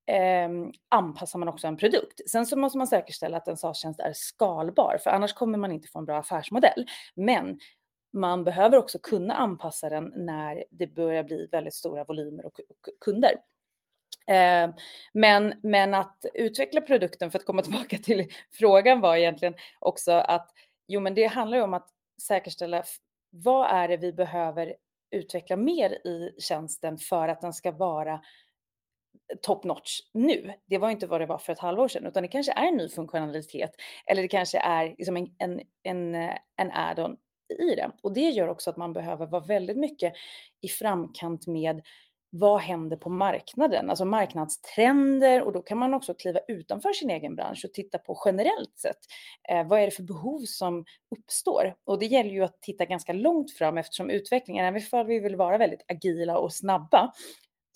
eh, 0.06 0.48
anpassar 0.88 1.38
man 1.38 1.48
också 1.48 1.66
en 1.66 1.76
produkt. 1.76 2.30
Sen 2.30 2.46
så 2.46 2.56
måste 2.56 2.78
man 2.78 2.86
säkerställa 2.86 3.36
att 3.36 3.48
en 3.48 3.56
SaaS-tjänst 3.56 4.00
är 4.00 4.12
skalbar, 4.14 4.98
för 5.04 5.10
annars 5.10 5.32
kommer 5.32 5.58
man 5.58 5.72
inte 5.72 5.88
få 5.88 5.98
en 5.98 6.04
bra 6.04 6.18
affärsmodell. 6.18 6.86
Men 7.14 7.58
man 8.12 8.44
behöver 8.44 8.78
också 8.78 8.98
kunna 8.98 9.34
anpassa 9.34 9.88
den 9.88 10.12
när 10.16 10.64
det 10.70 10.86
börjar 10.86 11.24
bli 11.24 11.48
väldigt 11.52 11.74
stora 11.74 12.04
volymer 12.04 12.46
och, 12.46 12.60
och 12.68 13.00
kunder. 13.04 13.32
Eh, 14.26 14.74
men, 15.12 15.54
men 15.62 15.94
att 15.94 16.24
utveckla 16.34 16.80
produkten, 16.80 17.30
för 17.30 17.38
att 17.38 17.46
komma 17.46 17.62
tillbaka 17.62 17.98
till 17.98 18.28
frågan 18.52 19.00
var 19.00 19.16
egentligen 19.16 19.54
också 19.78 20.12
att 20.12 20.50
jo, 20.88 21.00
men 21.00 21.14
det 21.14 21.26
handlar 21.26 21.58
ju 21.58 21.64
om 21.64 21.74
att 21.74 21.88
säkerställa 22.22 22.82
vad 23.30 23.70
är 23.70 23.88
det 23.88 23.96
vi 23.96 24.12
behöver 24.12 24.74
utveckla 25.10 25.56
mer 25.56 25.90
i 25.90 26.34
tjänsten 26.38 26.98
för 26.98 27.28
att 27.28 27.40
den 27.40 27.52
ska 27.52 27.72
vara 27.72 28.20
top 29.42 29.64
notch 29.64 30.00
nu. 30.12 30.52
Det 30.66 30.78
var 30.78 30.90
inte 30.90 31.06
vad 31.06 31.20
det 31.20 31.26
var 31.26 31.38
för 31.38 31.52
ett 31.52 31.58
halvår 31.58 31.88
sedan, 31.88 32.06
utan 32.06 32.22
det 32.22 32.28
kanske 32.28 32.52
är 32.52 32.66
en 32.66 32.76
ny 32.76 32.88
funktionalitet 32.88 33.70
eller 34.06 34.22
det 34.22 34.28
kanske 34.28 34.58
är 34.58 34.94
liksom 34.98 35.16
en, 35.16 35.28
en, 35.38 35.60
en, 35.82 36.14
eh, 36.14 36.34
en 36.56 36.70
add-on 36.72 37.16
i 37.58 37.74
det. 37.74 37.90
Och 38.02 38.12
det 38.12 38.30
gör 38.30 38.48
också 38.48 38.70
att 38.70 38.76
man 38.76 38.92
behöver 38.92 39.26
vara 39.26 39.44
väldigt 39.44 39.76
mycket 39.76 40.12
i 40.60 40.68
framkant 40.68 41.46
med 41.46 41.82
vad 42.30 42.60
händer 42.60 42.96
på 42.96 43.10
marknaden, 43.10 43.90
alltså 43.90 44.04
marknadstrender 44.04 45.42
och 45.42 45.52
då 45.52 45.62
kan 45.62 45.78
man 45.78 45.94
också 45.94 46.14
kliva 46.14 46.40
utanför 46.48 46.92
sin 46.92 47.10
egen 47.10 47.36
bransch 47.36 47.64
och 47.64 47.72
titta 47.72 47.98
på 47.98 48.22
generellt 48.24 48.78
sett. 48.78 48.98
Eh, 49.48 49.66
vad 49.66 49.80
är 49.80 49.84
det 49.84 49.90
för 49.90 50.02
behov 50.02 50.38
som 50.38 50.84
uppstår? 51.18 51.74
Och 51.84 51.98
det 51.98 52.06
gäller 52.06 52.30
ju 52.30 52.44
att 52.44 52.60
titta 52.60 52.84
ganska 52.84 53.12
långt 53.12 53.52
fram 53.52 53.78
eftersom 53.78 54.10
utvecklingen, 54.10 54.64
även 54.66 54.82
om 54.92 55.06
vi 55.06 55.18
vill 55.18 55.36
vara 55.36 55.58
väldigt 55.58 55.84
agila 55.88 56.38
och 56.38 56.52
snabba, 56.52 57.12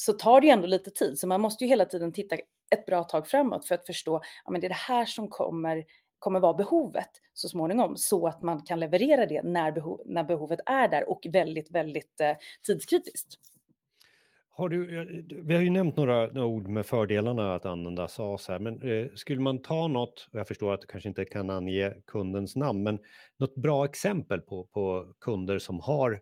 så 0.00 0.12
tar 0.12 0.40
det 0.40 0.46
ju 0.46 0.52
ändå 0.52 0.66
lite 0.66 0.90
tid. 0.90 1.18
Så 1.18 1.26
man 1.26 1.40
måste 1.40 1.64
ju 1.64 1.68
hela 1.68 1.84
tiden 1.84 2.12
titta 2.12 2.36
ett 2.70 2.86
bra 2.86 3.04
tag 3.04 3.26
framåt 3.26 3.66
för 3.66 3.74
att 3.74 3.86
förstå, 3.86 4.20
ja 4.44 4.50
men 4.50 4.60
det 4.60 4.66
är 4.66 4.68
det 4.68 4.74
här 4.74 5.04
som 5.04 5.28
kommer 5.28 5.84
kommer 6.20 6.40
vara 6.40 6.54
behovet 6.54 7.10
så 7.32 7.48
småningom 7.48 7.96
så 7.96 8.26
att 8.26 8.42
man 8.42 8.62
kan 8.62 8.80
leverera 8.80 9.26
det 9.26 9.42
när, 9.42 9.72
behov, 9.72 10.00
när 10.06 10.24
behovet 10.24 10.60
är 10.66 10.88
där 10.88 11.10
och 11.10 11.26
väldigt, 11.32 11.70
väldigt 11.70 12.20
eh, 12.20 12.36
tidskritiskt. 12.66 13.34
Har 14.50 14.68
du, 14.68 15.00
eh, 15.00 15.24
vi 15.44 15.54
har 15.54 15.62
ju 15.62 15.70
nämnt 15.70 15.96
några, 15.96 16.26
några 16.26 16.46
ord 16.46 16.68
med 16.68 16.86
fördelarna 16.86 17.54
att 17.54 17.66
använda 17.66 18.08
SAS 18.08 18.48
här, 18.48 18.58
men 18.58 18.82
eh, 18.82 19.06
skulle 19.14 19.40
man 19.40 19.62
ta 19.62 19.88
något, 19.88 20.28
och 20.32 20.38
jag 20.38 20.48
förstår 20.48 20.74
att 20.74 20.80
du 20.80 20.86
kanske 20.86 21.08
inte 21.08 21.24
kan 21.24 21.50
ange 21.50 21.94
kundens 22.06 22.56
namn, 22.56 22.82
men 22.82 22.98
något 23.38 23.54
bra 23.54 23.84
exempel 23.84 24.40
på, 24.40 24.64
på 24.64 25.14
kunder 25.20 25.58
som 25.58 25.80
har 25.80 26.20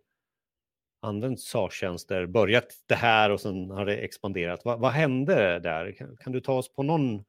använt 1.00 1.40
SAS-tjänster, 1.40 2.26
börjat 2.26 2.66
det 2.86 2.94
här 2.94 3.30
och 3.30 3.40
sen 3.40 3.70
har 3.70 3.86
det 3.86 3.96
expanderat. 3.96 4.64
Va, 4.64 4.76
vad 4.76 4.92
hände 4.92 5.58
där? 5.58 5.92
Kan, 5.92 6.16
kan, 6.16 6.32
du 6.32 6.40
ta 6.40 6.52
oss 6.52 6.74
på 6.74 6.82
någon? 6.82 7.24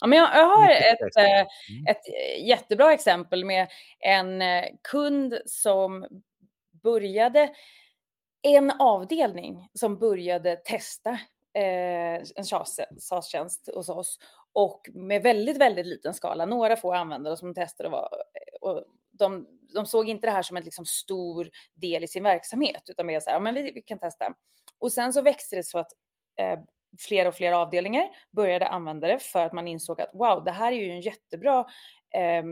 Ja, 0.00 0.06
men 0.06 0.18
jag, 0.18 0.28
jag 0.34 0.56
har 0.56 0.70
ett, 0.70 1.16
eh, 1.16 1.24
mm. 1.24 1.86
ett 1.88 2.02
jättebra 2.46 2.92
exempel 2.92 3.44
med 3.44 3.68
en 4.00 4.42
eh, 4.42 4.64
kund 4.82 5.38
som 5.46 6.06
började 6.82 7.50
en 8.42 8.70
avdelning 8.70 9.68
som 9.74 9.98
började 9.98 10.56
testa 10.56 11.10
eh, 11.54 12.14
en 12.14 12.44
SAS-tjänst 12.98 13.68
hos 13.74 13.88
oss 13.88 14.18
och 14.52 14.90
med 14.94 15.22
väldigt, 15.22 15.58
väldigt 15.58 15.86
liten 15.86 16.14
skala. 16.14 16.46
Några 16.46 16.76
få 16.76 16.92
användare 16.92 17.36
som 17.36 17.54
testade 17.54 17.88
var, 17.88 18.08
och 18.60 18.84
de, 19.18 19.46
de 19.74 19.86
såg 19.86 20.08
inte 20.08 20.26
det 20.26 20.30
här 20.30 20.42
som 20.42 20.56
en 20.56 20.64
liksom 20.64 20.86
stor 20.86 21.50
del 21.74 22.04
i 22.04 22.08
sin 22.08 22.22
verksamhet 22.22 22.82
utan 22.88 23.06
mer 23.06 23.20
så 23.20 23.30
här, 23.30 23.36
ja, 23.36 23.40
men 23.40 23.54
vi, 23.54 23.70
vi 23.70 23.82
kan 23.82 23.98
testa. 23.98 24.34
Och 24.78 24.92
sen 24.92 25.12
så 25.12 25.22
växte 25.22 25.56
det 25.56 25.64
så 25.64 25.78
att 25.78 25.92
eh, 26.38 26.58
fler 26.98 27.28
och 27.28 27.34
fler 27.34 27.52
avdelningar 27.52 28.08
började 28.30 28.66
använda 28.66 29.08
det 29.08 29.18
för 29.18 29.46
att 29.46 29.52
man 29.52 29.68
insåg 29.68 30.00
att 30.00 30.10
wow, 30.12 30.44
det 30.44 30.50
här 30.50 30.72
är 30.72 30.76
ju 30.76 30.90
en 30.90 31.00
jättebra 31.00 31.66
eh, 32.14 32.44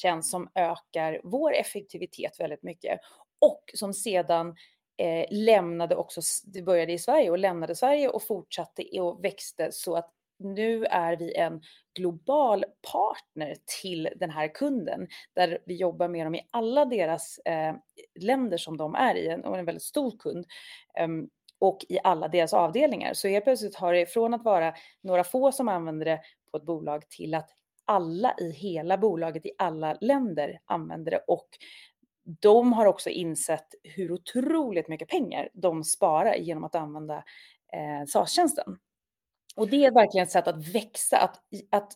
tjänst 0.00 0.30
som 0.30 0.50
ökar 0.54 1.20
vår 1.24 1.54
effektivitet 1.54 2.40
väldigt 2.40 2.62
mycket 2.62 3.00
och 3.40 3.64
som 3.74 3.94
sedan 3.94 4.56
eh, 4.96 5.26
lämnade 5.30 5.96
också, 5.96 6.20
det 6.44 6.62
började 6.62 6.92
i 6.92 6.98
Sverige 6.98 7.30
och 7.30 7.38
lämnade 7.38 7.74
Sverige 7.74 8.08
och 8.08 8.22
fortsatte 8.22 9.00
och 9.00 9.24
växte 9.24 9.72
så 9.72 9.96
att 9.96 10.10
nu 10.38 10.84
är 10.84 11.16
vi 11.16 11.34
en 11.36 11.62
global 11.94 12.64
partner 12.92 13.56
till 13.82 14.08
den 14.16 14.30
här 14.30 14.54
kunden 14.54 15.08
där 15.34 15.58
vi 15.66 15.76
jobbar 15.76 16.08
med 16.08 16.26
dem 16.26 16.34
i 16.34 16.48
alla 16.50 16.84
deras 16.84 17.38
eh, 17.38 17.74
länder 18.20 18.56
som 18.56 18.76
de 18.76 18.94
är 18.94 19.14
i 19.14 19.42
och 19.44 19.58
en 19.58 19.64
väldigt 19.64 19.82
stor 19.82 20.18
kund 20.18 20.46
Eh, 20.98 21.08
och 21.60 21.84
i 21.88 21.98
alla 22.04 22.28
deras 22.28 22.54
avdelningar. 22.54 23.14
Så 23.14 23.28
helt 23.28 23.44
plötsligt 23.44 23.76
har 23.76 23.92
det 23.92 24.06
från 24.06 24.34
att 24.34 24.44
vara 24.44 24.74
några 25.00 25.24
få 25.24 25.52
som 25.52 25.68
använder 25.68 26.06
det 26.06 26.20
på 26.50 26.56
ett 26.56 26.62
bolag 26.62 27.08
till 27.08 27.34
att 27.34 27.50
alla 27.84 28.34
i 28.38 28.50
hela 28.50 28.98
bolaget 28.98 29.46
i 29.46 29.50
alla 29.58 29.98
länder 30.00 30.60
använder 30.64 31.10
det 31.10 31.24
och 31.26 31.48
de 32.40 32.72
har 32.72 32.86
också 32.86 33.10
insett 33.10 33.74
hur 33.82 34.12
otroligt 34.12 34.88
mycket 34.88 35.08
pengar 35.08 35.48
de 35.52 35.84
sparar 35.84 36.34
genom 36.34 36.64
att 36.64 36.74
använda 36.74 37.16
eh, 37.72 38.06
SAS-tjänsten. 38.06 38.78
Och 39.58 39.68
det 39.68 39.84
är 39.84 39.90
verkligen 39.90 40.24
ett 40.24 40.32
sätt 40.32 40.48
att 40.48 40.74
växa, 40.74 41.18
att, 41.18 41.40
att 41.70 41.92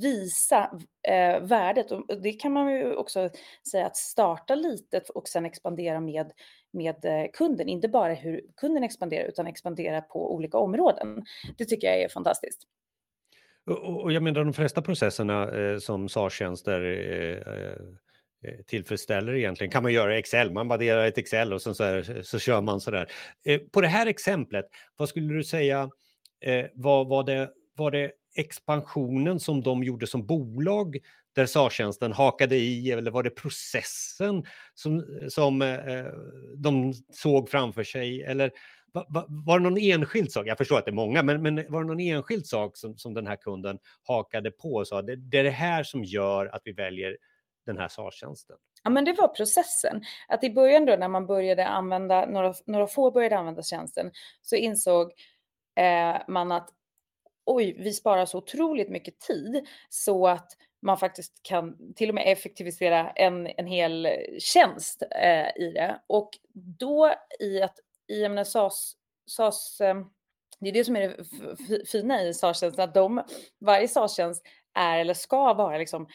visa 0.00 0.70
eh, 1.08 1.40
värdet. 1.40 1.92
Och 1.92 2.22
det 2.22 2.32
kan 2.32 2.52
man 2.52 2.72
ju 2.72 2.94
också 2.94 3.30
säga 3.70 3.86
att 3.86 3.96
starta 3.96 4.54
litet 4.54 5.10
och 5.10 5.28
sen 5.28 5.46
expandera 5.46 6.00
med, 6.00 6.32
med 6.72 7.04
eh, 7.04 7.30
kunden. 7.32 7.68
Inte 7.68 7.88
bara 7.88 8.14
hur 8.14 8.40
kunden 8.56 8.82
expanderar 8.82 9.28
utan 9.28 9.46
expandera 9.46 10.00
på 10.00 10.34
olika 10.34 10.58
områden. 10.58 11.24
Det 11.58 11.64
tycker 11.64 11.86
jag 11.86 12.00
är 12.00 12.08
fantastiskt. 12.08 12.62
Och, 13.66 14.02
och 14.02 14.12
jag 14.12 14.22
menar 14.22 14.44
de 14.44 14.52
flesta 14.52 14.82
processerna 14.82 15.60
eh, 15.60 15.78
som 15.78 16.08
SAR-tjänster 16.08 16.82
eh, 16.82 17.52
eh, 18.50 18.56
tillfredsställer 18.66 19.34
egentligen 19.34 19.70
kan 19.70 19.82
man 19.82 19.92
göra 19.92 20.16
i 20.16 20.18
Excel. 20.18 20.52
Man 20.52 20.68
värderar 20.68 21.06
ett 21.06 21.18
Excel 21.18 21.52
och 21.52 21.62
sen 21.62 21.74
så, 21.74 21.84
här, 21.84 22.22
så 22.22 22.38
kör 22.38 22.60
man 22.60 22.80
så 22.80 22.90
där. 22.90 23.12
Eh, 23.44 23.60
på 23.60 23.80
det 23.80 23.88
här 23.88 24.06
exemplet, 24.06 24.64
vad 24.96 25.08
skulle 25.08 25.34
du 25.34 25.44
säga 25.44 25.90
eh, 26.42 26.66
var, 26.74 27.04
var, 27.04 27.24
det, 27.24 27.50
var 27.76 27.90
det 27.90 28.12
expansionen 28.34 29.40
som 29.40 29.62
de 29.62 29.84
gjorde 29.84 30.06
som 30.06 30.26
bolag 30.26 30.98
där 31.34 31.46
SA-tjänsten 31.46 32.12
hakade 32.12 32.56
i 32.56 32.90
eller 32.90 33.10
var 33.10 33.22
det 33.22 33.30
processen 33.30 34.44
som, 34.74 35.04
som 35.28 35.62
eh, 35.62 35.86
eh, 35.86 36.06
de 36.56 36.94
såg 37.12 37.48
framför 37.48 37.84
sig? 37.84 38.22
Eller 38.22 38.50
va, 38.92 39.06
va, 39.08 39.26
var 39.28 39.58
det 39.58 39.62
någon 39.62 39.78
enskild 39.78 40.32
sak? 40.32 40.46
Jag 40.46 40.58
förstår 40.58 40.78
att 40.78 40.84
det 40.84 40.90
är 40.90 40.92
många, 40.92 41.22
men, 41.22 41.42
men 41.42 41.54
var 41.68 41.80
det 41.80 41.86
någon 41.86 42.00
enskild 42.00 42.46
sak 42.46 42.76
som, 42.76 42.98
som 42.98 43.14
den 43.14 43.26
här 43.26 43.36
kunden 43.36 43.78
hakade 44.02 44.50
på 44.50 44.74
och 44.74 44.88
sa 44.88 45.02
det, 45.02 45.16
det 45.16 45.38
är 45.38 45.44
det 45.44 45.50
här 45.50 45.82
som 45.82 46.04
gör 46.04 46.46
att 46.46 46.62
vi 46.64 46.72
väljer 46.72 47.16
den 47.66 47.78
här 47.78 47.88
SA-tjänsten? 47.88 48.56
Ja, 48.84 48.90
men 48.90 49.04
det 49.04 49.12
var 49.12 49.28
processen. 49.28 50.02
Att 50.28 50.44
i 50.44 50.50
början 50.50 50.86
då 50.86 50.96
när 50.96 51.08
man 51.08 51.26
började 51.26 51.66
använda, 51.66 52.26
några, 52.26 52.54
några 52.66 52.86
få 52.86 53.10
började 53.10 53.38
använda 53.38 53.62
tjänsten, 53.62 54.10
så 54.42 54.56
insåg 54.56 55.12
eh, 55.74 56.22
man 56.28 56.52
att 56.52 56.70
oj, 57.44 57.76
vi 57.78 57.92
sparar 57.92 58.26
så 58.26 58.38
otroligt 58.38 58.88
mycket 58.88 59.20
tid 59.20 59.66
så 59.88 60.26
att 60.26 60.56
man 60.82 60.98
faktiskt 60.98 61.42
kan 61.42 61.94
till 61.94 62.08
och 62.08 62.14
med 62.14 62.32
effektivisera 62.32 63.10
en, 63.10 63.46
en 63.46 63.66
hel 63.66 64.06
eh, 64.06 64.12
tjänst 64.38 65.02
eh, 65.10 65.62
i 65.62 65.72
det. 65.74 66.00
Och 66.06 66.30
då 66.54 67.14
i 67.40 67.62
att 67.62 67.78
i 68.08 68.24
ämnet 68.24 68.48
SAS, 68.48 68.96
SAS 69.26 69.80
eh, 69.80 69.94
det 70.60 70.68
är 70.68 70.72
det 70.72 70.84
som 70.84 70.96
är 70.96 71.00
det 71.68 71.86
fina 71.88 72.22
i 72.22 72.34
SAS-tjänsten, 72.34 72.84
att 72.84 72.94
de, 72.94 73.22
varje 73.60 73.88
SAS-tjänst 73.88 74.46
är 74.74 74.98
eller 74.98 75.14
ska 75.14 75.54
vara 75.54 75.78
liksom 75.78 76.06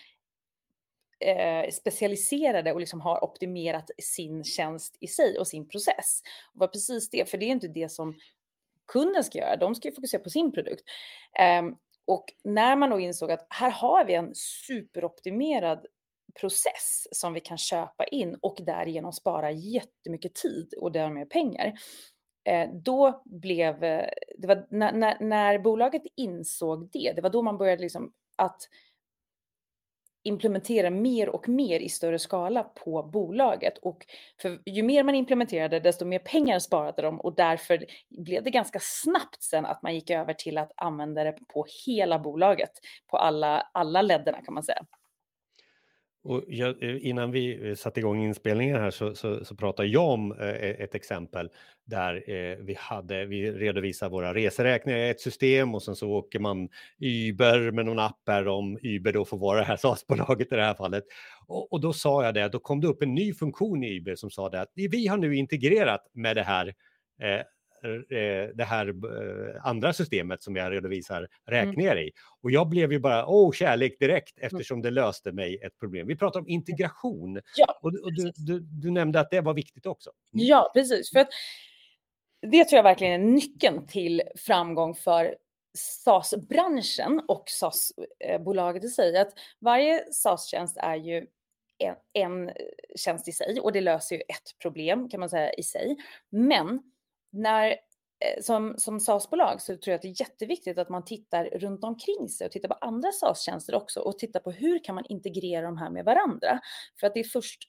eh, 1.19 1.69
specialiserade 1.71 2.73
och 2.73 2.79
liksom 2.79 3.01
har 3.01 3.23
optimerat 3.23 3.89
sin 3.97 4.43
tjänst 4.43 4.97
i 4.99 5.07
sig 5.07 5.39
och 5.39 5.47
sin 5.47 5.69
process. 5.69 6.21
Och 6.53 6.59
var 6.59 6.67
precis 6.67 7.09
det, 7.09 7.29
för 7.29 7.37
det 7.37 7.45
är 7.45 7.51
inte 7.51 7.67
det 7.67 7.89
som 7.89 8.15
kunden 8.87 9.23
ska 9.23 9.37
göra. 9.37 9.55
De 9.55 9.75
ska 9.75 9.87
ju 9.87 9.95
fokusera 9.95 10.23
på 10.23 10.29
sin 10.29 10.51
produkt. 10.51 10.83
Ehm, 11.39 11.75
och 12.07 12.25
när 12.43 12.75
man 12.75 12.89
då 12.89 12.99
insåg 12.99 13.31
att 13.31 13.47
här 13.49 13.71
har 13.71 14.05
vi 14.05 14.13
en 14.13 14.35
superoptimerad 14.35 15.85
process 16.39 17.07
som 17.11 17.33
vi 17.33 17.39
kan 17.39 17.57
köpa 17.57 18.05
in 18.05 18.37
och 18.41 18.57
därigenom 18.65 19.13
spara 19.13 19.51
jättemycket 19.51 20.35
tid 20.35 20.73
och 20.81 20.91
därmed 20.91 21.29
pengar. 21.29 21.73
Eh, 22.49 22.69
då 22.73 23.21
blev, 23.25 23.83
eh, 23.83 24.09
det 24.37 24.47
var 24.47 24.67
när, 24.69 24.91
när, 24.91 25.17
när, 25.19 25.59
bolaget 25.59 26.01
insåg 26.15 26.89
det, 26.93 27.13
det 27.15 27.21
var 27.21 27.29
då 27.29 27.41
man 27.41 27.57
började 27.57 27.81
liksom 27.81 28.13
att 28.35 28.61
implementera 30.27 30.89
mer 30.89 31.29
och 31.29 31.49
mer 31.49 31.79
i 31.79 31.89
större 31.89 32.19
skala 32.19 32.63
på 32.63 33.03
bolaget. 33.03 33.77
Och 33.77 34.05
för 34.41 34.59
ju 34.65 34.83
mer 34.83 35.03
man 35.03 35.15
implementerade, 35.15 35.79
desto 35.79 36.05
mer 36.05 36.19
pengar 36.19 36.59
sparade 36.59 37.01
de 37.01 37.21
och 37.21 37.35
därför 37.35 37.85
blev 38.09 38.43
det 38.43 38.51
ganska 38.51 38.79
snabbt 38.81 39.43
sen 39.43 39.65
att 39.65 39.81
man 39.81 39.95
gick 39.95 40.09
över 40.09 40.33
till 40.33 40.57
att 40.57 40.71
använda 40.75 41.23
det 41.23 41.37
på 41.53 41.65
hela 41.85 42.19
bolaget, 42.19 42.71
på 43.07 43.17
alla, 43.17 43.61
alla 43.73 44.01
ledderna 44.01 44.41
kan 44.41 44.53
man 44.53 44.63
säga. 44.63 44.85
Och 46.27 46.43
jag, 46.47 46.83
eh, 46.83 47.07
innan 47.07 47.31
vi 47.31 47.69
eh, 47.69 47.75
satte 47.75 47.99
igång 47.99 48.23
inspelningen 48.23 48.75
här 48.75 48.91
så, 48.91 49.15
så, 49.15 49.45
så 49.45 49.55
pratade 49.55 49.87
jag 49.87 50.09
om 50.09 50.31
eh, 50.31 50.47
e-, 50.47 50.75
ett 50.79 50.95
exempel 50.95 51.49
där 51.85 52.29
eh, 52.29 52.57
vi, 52.57 52.75
hade, 52.79 53.25
vi 53.25 53.51
redovisar 53.51 54.09
våra 54.09 54.33
reseräkningar 54.33 54.99
i 54.99 55.09
ett 55.09 55.21
system 55.21 55.75
och 55.75 55.83
sen 55.83 55.95
så 55.95 56.09
åker 56.09 56.39
man 56.39 56.69
Uber 56.99 57.71
med 57.71 57.85
någon 57.85 57.99
app 57.99 58.21
här 58.27 58.47
om 58.47 58.79
Uber 58.83 59.13
då 59.13 59.25
får 59.25 59.37
vara 59.37 59.59
det 59.59 59.65
här 59.65 59.77
SAS-bolaget 59.77 60.51
i 60.51 60.55
det 60.55 60.63
här 60.63 60.73
fallet. 60.73 61.03
Och, 61.47 61.73
och, 61.73 61.81
då 61.81 61.93
sa 61.93 62.25
jag 62.25 62.33
det, 62.33 62.49
då 62.49 62.59
kom 62.59 62.81
det 62.81 62.87
upp 62.87 63.01
en 63.01 63.15
ny 63.15 63.33
funktion 63.33 63.83
i 63.83 63.97
Uber 63.97 64.15
som 64.15 64.29
sa 64.29 64.49
det 64.49 64.61
att 64.61 64.71
vi 64.75 65.07
har 65.07 65.17
nu 65.17 65.35
integrerat 65.35 66.01
med 66.13 66.35
det 66.35 66.43
här 66.43 66.73
Eh, 67.21 67.41
det 68.53 68.63
här 68.63 68.87
eh, 68.87 69.67
andra 69.67 69.93
systemet 69.93 70.43
som 70.43 70.55
jag 70.55 70.71
redovisar 70.71 71.17
mm. 71.17 71.29
räkningar 71.45 71.91
mm. 71.91 72.03
i. 72.03 72.11
Och 72.41 72.51
jag 72.51 72.69
blev 72.69 72.91
ju 72.91 72.99
bara, 72.99 73.27
åh, 73.27 73.51
kärlek 73.51 73.99
direkt, 73.99 74.37
mm. 74.37 74.47
eftersom 74.47 74.81
det 74.81 74.91
löste 74.91 75.31
mig 75.31 75.59
ett 75.61 75.79
problem. 75.79 76.07
Vi 76.07 76.15
pratar 76.15 76.39
om 76.39 76.47
integration. 76.47 77.41
Ja, 77.55 77.79
och, 77.81 77.93
och 78.03 78.13
du, 78.13 78.31
du, 78.35 78.59
du, 78.59 78.91
nämnde 78.91 79.19
att 79.19 79.31
det 79.31 79.41
var 79.41 79.53
viktigt 79.53 79.85
också. 79.85 80.11
Mm. 80.33 80.45
Ja, 80.45 80.71
precis. 80.73 81.11
För 81.11 81.19
att 81.19 81.29
det 82.41 82.63
tror 82.63 82.77
jag 82.77 82.83
verkligen 82.83 83.13
är 83.13 83.25
nyckeln 83.25 83.87
till 83.87 84.21
framgång 84.35 84.95
för 84.95 85.35
SAS-branschen 85.77 87.21
och 87.27 87.43
SAS-bolaget 87.47 88.83
i 88.83 88.89
sig. 88.89 89.17
Att 89.17 89.33
varje 89.59 90.13
SAS-tjänst 90.13 90.77
är 90.77 90.95
ju 90.95 91.25
en, 91.77 91.95
en 92.13 92.51
tjänst 92.95 93.27
i 93.27 93.31
sig 93.31 93.59
och 93.59 93.71
det 93.71 93.81
löser 93.81 94.15
ju 94.15 94.21
ett 94.21 94.59
problem 94.61 95.09
kan 95.09 95.19
man 95.19 95.29
säga 95.29 95.53
i 95.53 95.63
sig. 95.63 95.97
Men 96.29 96.81
när 97.37 97.69
eh, 97.69 98.41
som, 98.41 98.75
som 98.77 98.99
SAS-bolag 98.99 99.61
så 99.61 99.73
tror 99.73 99.81
jag 99.91 99.95
att 99.95 100.01
det 100.01 100.07
är 100.07 100.21
jätteviktigt 100.21 100.77
att 100.77 100.89
man 100.89 101.05
tittar 101.05 101.45
runt 101.45 101.83
omkring 101.83 102.29
sig 102.29 102.45
och 102.45 102.51
tittar 102.51 102.69
på 102.69 102.77
andra 102.81 103.11
SAS-tjänster 103.11 103.75
också 103.75 103.99
och 103.99 104.19
tittar 104.19 104.39
på 104.39 104.51
hur 104.51 104.83
kan 104.83 104.95
man 104.95 105.05
integrera 105.09 105.65
de 105.65 105.77
här 105.77 105.89
med 105.89 106.05
varandra? 106.05 106.59
För 106.99 107.07
att 107.07 107.13
det 107.13 107.19
är 107.19 107.23
först 107.23 107.59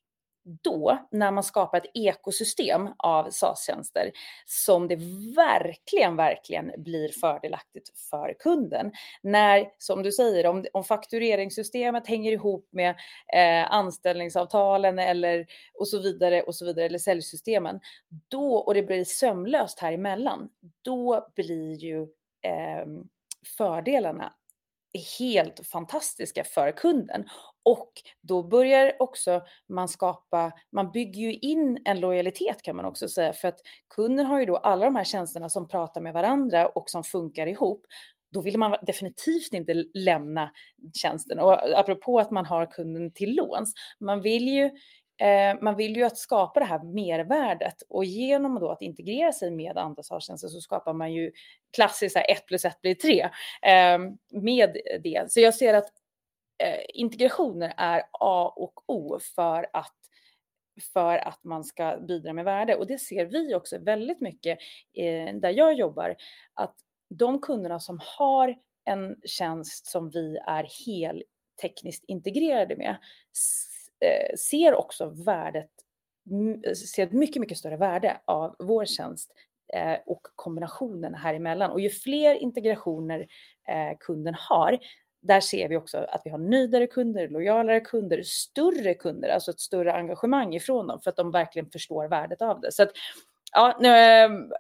då, 0.63 0.99
när 1.11 1.31
man 1.31 1.45
skapar 1.45 1.79
ett 1.79 1.91
ekosystem 1.95 2.89
av 2.97 3.31
SAS-tjänster, 3.31 4.11
som 4.47 4.89
det 4.89 4.97
verkligen, 5.37 6.17
verkligen 6.17 6.73
blir 6.79 7.09
fördelaktigt 7.21 7.99
för 8.11 8.35
kunden. 8.39 8.93
När, 9.23 9.69
som 9.79 10.03
du 10.03 10.13
säger, 10.13 10.47
om, 10.47 10.65
om 10.73 10.85
faktureringssystemet 10.85 12.07
hänger 12.07 12.33
ihop 12.33 12.69
med 12.71 12.91
eh, 13.35 13.73
anställningsavtalen 13.73 14.99
eller 14.99 15.47
och 15.75 15.89
så 15.89 15.99
vidare 15.99 16.43
och 16.43 16.55
så 16.55 16.65
vidare, 16.65 16.87
eller 16.87 16.99
säljsystemen, 16.99 17.81
då, 18.29 18.55
och 18.57 18.75
det 18.75 18.83
blir 18.83 19.05
sömlöst 19.05 19.81
här 19.81 19.93
emellan, 19.93 20.49
då 20.83 21.29
blir 21.35 21.75
ju 21.75 22.03
eh, 22.43 22.87
fördelarna 23.57 24.33
helt 25.19 25.67
fantastiska 25.67 26.45
för 26.45 26.73
kunden. 26.73 27.25
Och 27.63 27.93
då 28.21 28.43
börjar 28.43 28.97
också 28.99 29.43
man 29.69 29.89
skapa, 29.89 30.53
man 30.73 30.91
bygger 30.91 31.21
ju 31.21 31.33
in 31.35 31.83
en 31.85 32.01
lojalitet 32.01 32.63
kan 32.63 32.77
man 32.77 32.85
också 32.85 33.09
säga, 33.09 33.33
för 33.33 33.49
att 33.49 33.61
kunden 33.95 34.27
har 34.27 34.41
ju 34.41 34.47
då 34.47 34.57
alla 34.57 34.85
de 34.85 34.97
här 34.97 35.05
tjänsterna 35.05 35.49
som 35.49 35.69
pratar 35.69 36.01
med 36.01 36.13
varandra 36.13 36.69
och 36.69 36.91
som 36.91 37.05
funkar 37.05 37.47
ihop. 37.47 37.87
Då 38.33 38.41
vill 38.41 38.59
man 38.59 38.77
definitivt 38.83 39.53
inte 39.53 39.85
lämna 39.95 40.51
tjänsten. 41.03 41.39
Och 41.39 41.79
apropå 41.79 42.19
att 42.19 42.31
man 42.31 42.47
har 42.47 42.67
kunden 42.67 43.13
till 43.13 43.37
låns, 43.37 43.75
man 44.01 44.23
vill 44.23 44.49
ju 44.49 44.71
Eh, 45.21 45.63
man 45.63 45.77
vill 45.77 45.97
ju 45.97 46.05
att 46.05 46.19
skapa 46.19 46.61
det 46.61 46.67
här 46.67 46.83
mervärdet 46.83 47.83
och 47.89 48.05
genom 48.05 48.55
då 48.61 48.71
att 48.71 48.83
integrera 48.83 49.33
sig 49.33 49.51
med 49.51 49.79
andra 49.79 50.03
SaaS-tjänster 50.03 50.49
så 50.49 50.61
skapar 50.61 50.93
man 50.93 51.13
ju 51.13 51.33
klassiskt 51.77 52.17
1 52.17 52.47
plus 52.47 52.65
1 52.65 52.81
blir 52.81 52.95
3 52.95 53.21
eh, 53.63 53.99
med 54.31 54.77
det. 55.03 55.33
Så 55.33 55.41
jag 55.41 55.55
ser 55.55 55.75
att 55.75 55.93
eh, 56.65 56.81
integrationer 56.89 57.75
är 57.77 58.03
A 58.13 58.53
och 58.57 58.83
O 58.87 59.19
för 59.35 59.67
att 59.73 59.95
för 60.93 61.19
att 61.19 61.45
man 61.45 61.65
ska 61.65 61.99
bidra 62.09 62.33
med 62.33 62.45
värde. 62.45 62.75
Och 62.75 62.87
det 62.87 62.99
ser 62.99 63.27
vi 63.27 63.55
också 63.55 63.79
väldigt 63.79 64.21
mycket 64.21 64.59
eh, 64.95 65.35
där 65.35 65.51
jag 65.51 65.75
jobbar, 65.75 66.17
att 66.55 66.75
de 67.11 67.41
kunderna 67.41 67.81
som 67.81 68.01
har 68.19 68.57
en 68.85 69.17
tjänst 69.25 69.87
som 69.87 70.11
vi 70.11 70.39
är 70.47 70.69
heltekniskt 70.87 72.05
integrerade 72.05 72.77
med 72.77 72.97
Eh, 74.01 74.37
ser 74.37 74.75
också 74.75 75.07
värdet, 75.27 75.71
eh, 76.65 76.73
ser 76.73 77.03
ett 77.03 77.13
mycket, 77.13 77.41
mycket 77.41 77.59
större 77.59 77.77
värde 77.77 78.21
av 78.25 78.57
vår 78.59 78.85
tjänst 78.85 79.33
eh, 79.75 79.97
och 80.07 80.21
kombinationen 80.35 81.15
här 81.15 81.35
emellan. 81.35 81.71
Och 81.71 81.81
ju 81.81 81.91
fler 81.91 82.35
integrationer 82.35 83.27
kunden 84.01 84.35
har, 84.39 84.79
där 85.23 85.41
ser 85.41 85.69
vi 85.69 85.77
också 85.77 85.99
att 85.99 86.23
vi 86.25 86.31
har 86.31 86.39
nöjdare 86.39 86.87
kunder, 86.87 87.29
lojalare 87.29 87.81
kunder, 87.81 88.23
större 88.25 88.95
kunder, 88.95 89.29
alltså 89.29 89.51
ett 89.51 89.61
större 89.61 89.93
engagemang 89.93 90.55
ifrån 90.55 90.87
dem 90.87 91.01
för 91.01 91.11
att 91.11 91.17
de 91.17 91.31
verkligen 91.31 91.71
förstår 91.71 92.09
värdet 92.09 92.43
av 92.43 92.61
det. 92.61 92.73
Så 92.73 92.83
att, 92.83 92.91
ja, 93.53 93.79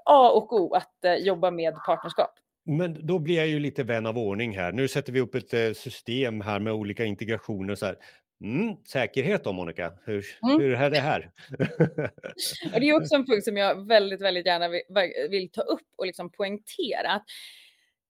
A 0.05 0.31
och 0.31 0.53
O 0.53 0.75
att 0.75 1.19
jobba 1.19 1.51
med 1.51 1.75
partnerskap. 1.87 2.31
Men 2.65 3.07
då 3.07 3.19
blir 3.19 3.37
jag 3.37 3.47
ju 3.47 3.59
lite 3.59 3.83
vän 3.83 4.07
av 4.07 4.19
ordning 4.19 4.57
här. 4.57 4.73
Nu 4.73 4.89
sätter 4.89 5.13
vi 5.13 5.21
upp 5.21 5.35
ett 5.35 5.77
system 5.77 6.41
här 6.41 6.61
med 6.61 6.73
olika 6.73 7.05
integrationer. 7.05 7.75
Så 7.75 7.87
här. 7.87 7.97
Mm, 8.41 8.77
säkerhet 8.85 9.45
då 9.45 9.53
Monica, 9.53 9.93
hur, 10.05 10.27
mm. 10.43 10.61
hur 10.61 10.75
är 10.75 10.91
det 10.91 10.99
här? 10.99 11.31
det 12.81 12.89
är 12.89 12.97
också 12.97 13.15
en 13.15 13.27
punkt 13.27 13.45
som 13.45 13.57
jag 13.57 13.87
väldigt, 13.87 14.21
väldigt 14.21 14.47
gärna 14.47 14.69
vill, 14.69 14.83
vill 15.31 15.51
ta 15.51 15.61
upp 15.61 15.87
och 15.97 16.07
liksom 16.07 16.31
poängtera. 16.31 17.23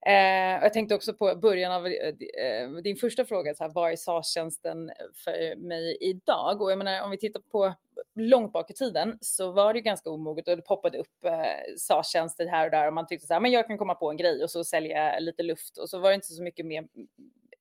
Eh, 0.06 0.62
jag 0.62 0.72
tänkte 0.72 0.94
också 0.94 1.14
på 1.14 1.36
början 1.36 1.72
av 1.72 1.86
eh, 1.86 2.70
din 2.82 2.96
första 2.96 3.24
fråga, 3.24 3.54
så 3.54 3.64
här, 3.64 3.70
vad 3.74 3.92
är 3.92 3.96
SAS-tjänsten 3.96 4.90
för 5.24 5.56
mig 5.56 5.96
idag? 6.00 6.62
Och 6.62 6.70
jag 6.70 6.78
menar, 6.78 7.02
om 7.02 7.10
vi 7.10 7.18
tittar 7.18 7.40
på 7.40 7.74
långt 8.14 8.52
bak 8.52 8.70
i 8.70 8.74
tiden 8.74 9.18
så 9.20 9.52
var 9.52 9.74
det 9.74 9.80
ganska 9.80 10.10
omoget 10.10 10.48
och 10.48 10.56
det 10.56 10.62
poppade 10.62 10.98
upp 10.98 11.24
eh, 11.24 11.76
SAS-tjänster 11.76 12.46
här 12.46 12.64
och 12.64 12.70
där 12.70 12.86
och 12.86 12.94
man 12.94 13.06
tyckte 13.06 13.26
så 13.26 13.32
här, 13.32 13.40
men 13.40 13.50
jag 13.50 13.66
kan 13.66 13.78
komma 13.78 13.94
på 13.94 14.10
en 14.10 14.16
grej 14.16 14.42
och 14.42 14.50
så 14.50 14.64
sälja 14.64 15.18
lite 15.18 15.42
luft 15.42 15.78
och 15.78 15.90
så 15.90 15.98
var 15.98 16.08
det 16.08 16.14
inte 16.14 16.26
så 16.26 16.42
mycket 16.42 16.66
mer 16.66 16.84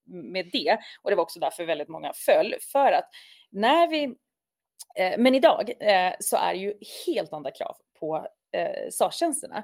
med 0.08 0.50
det. 0.52 0.78
Och 1.02 1.10
det 1.10 1.16
var 1.16 1.24
också 1.24 1.40
därför 1.40 1.66
väldigt 1.66 1.88
många 1.88 2.14
föll. 2.14 2.56
För 2.72 2.92
att 2.92 3.10
när 3.50 3.88
vi, 3.88 4.04
eh, 4.96 5.18
men 5.18 5.36
idag 5.36 5.70
eh, 5.80 6.14
så 6.20 6.38
är 6.38 6.54
det 6.54 6.60
ju 6.60 6.74
helt 7.06 7.34
andra 7.34 7.52
krav 7.52 7.76
på 8.00 8.28
eh, 8.52 8.90
SAS-tjänsterna. 8.92 9.64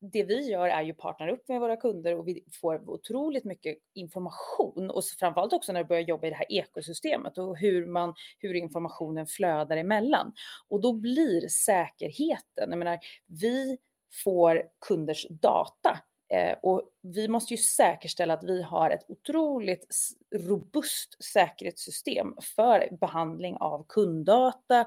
Det 0.00 0.22
vi 0.22 0.50
gör 0.50 0.68
är 0.68 0.82
ju 0.82 0.94
partner 0.94 1.28
upp 1.28 1.48
med 1.48 1.60
våra 1.60 1.76
kunder 1.76 2.18
och 2.18 2.28
vi 2.28 2.44
får 2.60 2.90
otroligt 2.90 3.44
mycket 3.44 3.78
information 3.94 4.90
och 4.90 5.04
framförallt 5.04 5.52
också 5.52 5.72
när 5.72 5.80
vi 5.80 5.88
börjar 5.88 6.02
jobba 6.02 6.26
i 6.26 6.30
det 6.30 6.36
här 6.36 6.52
ekosystemet 6.52 7.38
och 7.38 7.56
hur, 7.56 7.86
man, 7.86 8.14
hur 8.38 8.54
informationen 8.54 9.26
flödar 9.26 9.76
emellan. 9.76 10.32
Och 10.68 10.80
då 10.80 10.92
blir 10.92 11.48
säkerheten, 11.48 12.70
jag 12.70 12.78
menar, 12.78 12.98
vi 13.26 13.78
får 14.24 14.62
kunders 14.88 15.26
data 15.30 15.98
Eh, 16.34 16.56
och 16.62 16.82
vi 17.02 17.28
måste 17.28 17.54
ju 17.54 17.58
säkerställa 17.58 18.34
att 18.34 18.44
vi 18.44 18.62
har 18.62 18.90
ett 18.90 19.04
otroligt 19.08 19.86
robust 20.34 21.24
säkerhetssystem 21.24 22.34
för 22.56 22.88
behandling 23.00 23.56
av 23.56 23.86
kunddata 23.88 24.80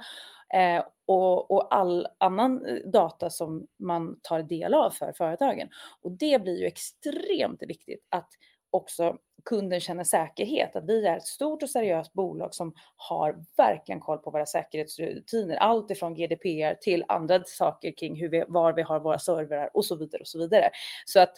eh, 0.54 0.84
och, 1.06 1.52
och, 1.52 1.76
all 1.76 2.08
annan 2.18 2.66
eh, 2.66 2.76
data 2.76 3.30
som 3.30 3.68
man 3.80 4.20
tar 4.22 4.44
del 4.44 4.74
av 4.74 4.90
för 4.90 5.14
företagen. 5.18 5.70
Och 6.02 6.12
det 6.12 6.42
blir 6.42 6.60
ju 6.60 6.66
extremt 6.66 7.62
viktigt 7.62 8.08
att 8.10 8.30
också 8.74 9.18
kunden 9.46 9.80
känner 9.80 10.04
säkerhet, 10.04 10.76
att 10.76 10.86
vi 10.86 11.06
är 11.06 11.18
ett 11.18 11.28
stort 11.28 11.64
och 11.64 11.70
seriöst 11.70 12.14
bolag 12.14 12.56
som 12.56 12.74
har 12.96 13.36
verkligen 13.58 14.00
koll 14.00 14.18
på 14.18 14.32
våra 14.32 14.46
säkerhetsrutiner, 14.46 15.56
allt 15.56 15.92
ifrån 15.92 16.14
GDPR 16.14 16.74
till 16.82 17.06
andra 17.08 17.44
saker 17.44 17.94
kring 17.98 18.16
hur 18.16 18.30
vi, 18.30 18.44
var 18.48 18.74
vi 18.74 18.82
har 18.82 19.00
våra 19.00 19.20
servrar 19.20 19.70
och 19.74 19.86
så 19.86 19.96
vidare 19.96 20.22
och 20.22 20.28
så 20.28 20.40
vidare. 20.40 20.70
Så 21.06 21.20
att 21.20 21.34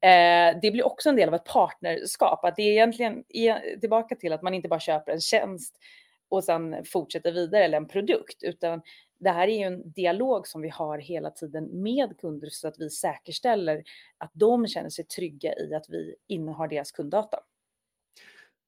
eh, 0.00 0.60
det 0.62 0.70
blir 0.70 0.86
också 0.86 1.08
en 1.08 1.16
del 1.16 1.28
av 1.28 1.34
ett 1.34 1.44
partnerskap, 1.44 2.44
att 2.44 2.56
det 2.56 2.62
är 2.62 2.72
egentligen 2.72 3.24
tillbaka 3.80 4.16
till 4.16 4.32
att 4.32 4.42
man 4.42 4.54
inte 4.54 4.68
bara 4.68 4.80
köper 4.80 5.12
en 5.12 5.20
tjänst 5.20 5.74
och 6.28 6.44
sen 6.44 6.84
fortsätter 6.84 7.32
vidare 7.32 7.64
eller 7.64 7.76
en 7.76 7.88
produkt, 7.88 8.42
utan 8.42 8.82
det 9.20 9.30
här 9.30 9.48
är 9.48 9.58
ju 9.58 9.64
en 9.64 9.92
dialog 9.92 10.46
som 10.46 10.60
vi 10.62 10.68
har 10.68 10.98
hela 10.98 11.30
tiden 11.30 11.82
med 11.82 12.18
kunder 12.18 12.48
så 12.50 12.68
att 12.68 12.78
vi 12.78 12.90
säkerställer 12.90 13.82
att 14.18 14.30
de 14.34 14.66
känner 14.66 14.90
sig 14.90 15.04
trygga 15.04 15.54
i 15.58 15.74
att 15.74 15.86
vi 15.88 16.14
innehar 16.26 16.68
deras 16.68 16.92
kunddata. 16.92 17.38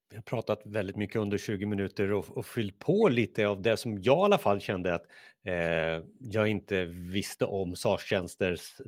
Vi 0.09 0.17
har 0.17 0.23
pratat 0.23 0.61
väldigt 0.65 0.95
mycket 0.95 1.15
under 1.15 1.37
20 1.37 1.65
minuter 1.65 2.11
och, 2.11 2.37
och 2.37 2.45
fyllt 2.45 2.79
på 2.79 3.07
lite 3.07 3.47
av 3.47 3.61
det 3.61 3.77
som 3.77 4.01
jag 4.01 4.17
i 4.17 4.21
alla 4.21 4.37
fall 4.37 4.59
kände 4.59 4.93
att 4.93 5.05
eh, 5.45 6.05
jag 6.19 6.47
inte 6.47 6.85
visste 6.85 7.45
om 7.45 7.75
SAS-tjänsters 7.75 8.81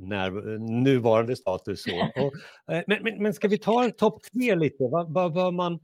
nuvarande 0.84 1.36
status. 1.36 1.86
Och, 2.16 2.74
eh, 2.74 2.84
men, 2.88 3.04
men, 3.04 3.24
men, 3.24 3.34
ska 3.34 3.48
vi 3.48 3.58
ta 3.58 3.90
topp 3.90 4.24
tre 4.34 4.56
lite? 4.56 4.84
Vad, 4.84 5.14
vad 5.14 5.34
bör 5.34 5.52
man, 5.52 5.80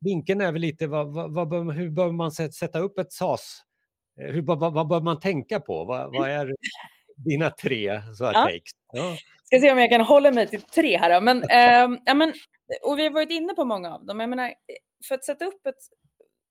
vinkeln 0.00 0.40
är 0.40 0.52
väl 0.52 0.60
lite, 0.60 0.86
vad, 0.86 1.32
vad, 1.32 1.50
vad, 1.50 1.74
hur 1.74 1.90
bör 1.90 2.12
man 2.12 2.32
sätta 2.32 2.78
upp 2.78 2.98
ett 2.98 3.12
SAS 3.12 3.64
hur, 4.20 4.42
vad, 4.42 4.72
vad 4.72 4.88
bör 4.88 5.00
man 5.00 5.20
tänka 5.20 5.60
på? 5.60 5.84
Vad, 5.84 6.16
vad 6.16 6.30
är 6.30 6.54
dina 7.16 7.50
tre 7.50 8.02
så 8.18 8.24
här, 8.24 8.32
ja. 8.32 8.42
takes? 8.42 8.72
Ja. 8.92 9.16
Ska 9.44 9.60
se 9.60 9.72
om 9.72 9.78
jag 9.78 9.90
kan 9.90 10.00
hålla 10.00 10.32
mig 10.32 10.46
till 10.46 10.62
tre 10.62 10.98
här. 10.98 11.20
Men, 11.20 11.42
eh, 11.42 12.00
ja, 12.04 12.14
men, 12.14 12.32
och 12.82 12.98
vi 12.98 13.02
har 13.02 13.10
varit 13.10 13.30
inne 13.30 13.54
på 13.54 13.64
många 13.64 13.94
av 13.94 14.04
dem. 14.04 14.20
Jag 14.20 14.30
menar, 14.30 14.54
för 15.08 15.14
att 15.14 15.24
sätta 15.24 15.44
upp 15.44 15.66
ett 15.66 15.76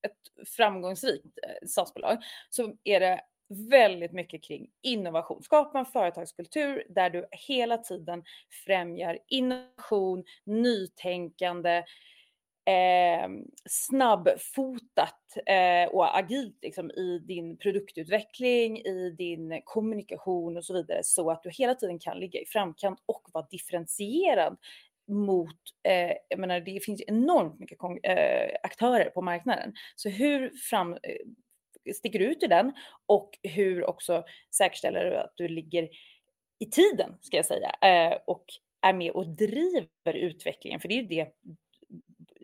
ett 0.01 0.49
framgångsrikt 0.49 1.25
eh, 1.25 1.67
SaaS-bolag 1.67 2.17
så 2.49 2.73
är 2.83 2.99
det 2.99 3.21
väldigt 3.69 4.11
mycket 4.11 4.43
kring 4.43 4.69
innovation. 4.81 5.43
Skapa 5.43 5.79
en 5.79 5.85
företagskultur 5.85 6.83
där 6.89 7.09
du 7.09 7.27
hela 7.31 7.77
tiden 7.77 8.23
främjar 8.65 9.19
innovation, 9.27 10.23
nytänkande, 10.45 11.83
eh, 12.69 13.29
snabbfotat 13.69 15.37
eh, 15.45 15.89
och 15.91 16.17
agilt 16.17 16.57
liksom, 16.61 16.91
i 16.91 17.19
din 17.19 17.57
produktutveckling, 17.57 18.77
i 18.77 19.15
din 19.17 19.61
kommunikation 19.65 20.57
och 20.57 20.65
så 20.65 20.73
vidare 20.73 20.99
så 21.03 21.31
att 21.31 21.43
du 21.43 21.49
hela 21.49 21.75
tiden 21.75 21.99
kan 21.99 22.19
ligga 22.19 22.39
i 22.39 22.45
framkant 22.45 23.03
och 23.05 23.29
vara 23.33 23.47
differentierad 23.51 24.57
mot, 25.07 25.55
eh, 25.83 26.13
jag 26.29 26.39
menar 26.39 26.59
det 26.59 26.85
finns 26.85 27.01
enormt 27.07 27.59
mycket 27.59 27.77
eh, 28.03 28.55
aktörer 28.63 29.09
på 29.09 29.21
marknaden. 29.21 29.73
Så 29.95 30.09
hur 30.09 30.49
fram, 30.69 30.93
eh, 30.93 31.93
sticker 31.93 32.19
du 32.19 32.25
ut 32.25 32.43
i 32.43 32.47
den 32.47 32.73
och 33.05 33.29
hur 33.43 33.89
också 33.89 34.23
säkerställer 34.57 35.05
du 35.05 35.17
att 35.17 35.33
du 35.35 35.47
ligger 35.47 35.89
i 36.59 36.65
tiden, 36.65 37.17
ska 37.21 37.37
jag 37.37 37.45
säga, 37.45 37.71
eh, 37.81 38.17
och 38.27 38.45
är 38.81 38.93
med 38.93 39.11
och 39.11 39.27
driver 39.27 40.13
utvecklingen, 40.13 40.79
för 40.79 40.87
det 40.87 40.93
är 40.93 41.01
ju 41.01 41.07
det 41.07 41.27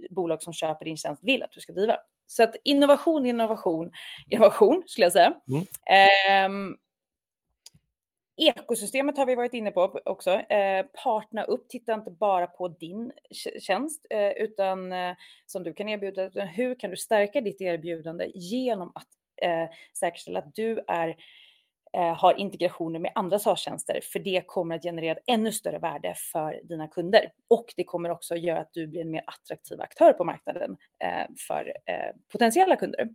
bolag 0.10 0.44
som 0.44 0.54
köper 0.54 0.86
din 0.86 0.98
tjänst 0.98 1.24
vill 1.24 1.44
att 1.44 1.52
du 1.52 1.62
ska 1.62 1.74
driva. 1.74 1.98
Så 2.28 2.44
att 2.44 2.56
innovation, 2.64 3.26
innovation, 3.26 3.92
innovation 4.30 4.84
skulle 4.88 5.06
jag 5.06 5.14
säga. 5.14 5.34
Mm. 5.48 5.62
Eh, 5.86 6.76
Ekosystemet 8.38 9.18
har 9.18 9.26
vi 9.26 9.36
varit 9.36 9.54
inne 9.54 9.72
på 9.72 10.00
också. 10.06 10.32
Eh, 10.32 10.86
partna 11.04 11.44
upp, 11.44 11.70
titta 11.70 11.94
inte 11.94 12.12
bara 12.12 12.48
på 12.48 12.68
din 12.68 13.12
tjänst 13.60 14.06
eh, 14.10 14.32
utan 14.32 14.92
eh, 14.92 15.16
som 15.46 15.64
du 15.64 15.74
kan 15.74 15.90
erbjuda, 15.90 16.46
hur 16.46 16.80
kan 16.80 16.90
du 16.90 16.98
stärka 16.98 17.42
ditt 17.42 17.62
erbjudande 17.62 18.32
genom 18.36 18.92
att 18.96 19.08
eh, 19.42 19.70
säkerställa 20.00 20.40
att 20.40 20.56
du 20.56 20.84
är, 20.88 21.16
Eh, 21.96 22.16
har 22.16 22.40
integrationer 22.40 23.00
med 23.00 23.12
andra 23.16 23.40
SaaS-tjänster, 23.40 24.00
för 24.04 24.20
det 24.20 24.44
kommer 24.48 24.76
att 24.76 24.84
generera 24.84 25.18
ännu 25.28 25.52
större 25.52 25.80
värde 25.80 26.14
för 26.32 26.62
dina 26.64 26.88
kunder. 26.88 27.32
Och 27.50 27.74
det 27.78 27.84
kommer 27.84 28.10
också 28.10 28.36
göra 28.36 28.60
att 28.60 28.70
du 28.74 28.88
blir 28.88 29.02
en 29.02 29.12
mer 29.12 29.24
attraktiv 29.28 29.82
aktör 29.82 30.14
på 30.14 30.24
marknaden 30.24 30.78
eh, 31.04 31.36
för 31.48 31.74
eh, 31.86 32.16
potentiella 32.32 32.76
kunder. 32.76 33.10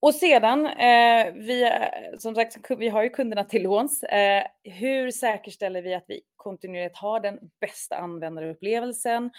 Och 0.00 0.14
sedan, 0.14 0.66
eh, 0.66 1.32
vi, 1.34 1.70
som 2.18 2.34
sagt, 2.34 2.70
vi 2.78 2.88
har 2.88 3.02
ju 3.02 3.10
kunderna 3.10 3.44
till 3.44 3.62
låns. 3.62 4.02
Eh, 4.02 4.44
hur 4.62 5.10
säkerställer 5.10 5.82
vi 5.82 5.94
att 5.94 6.04
vi 6.08 6.20
kontinuerligt 6.36 6.96
har 6.96 7.20
den 7.20 7.38
bästa 7.60 7.96
användarupplevelsen? 7.96 9.30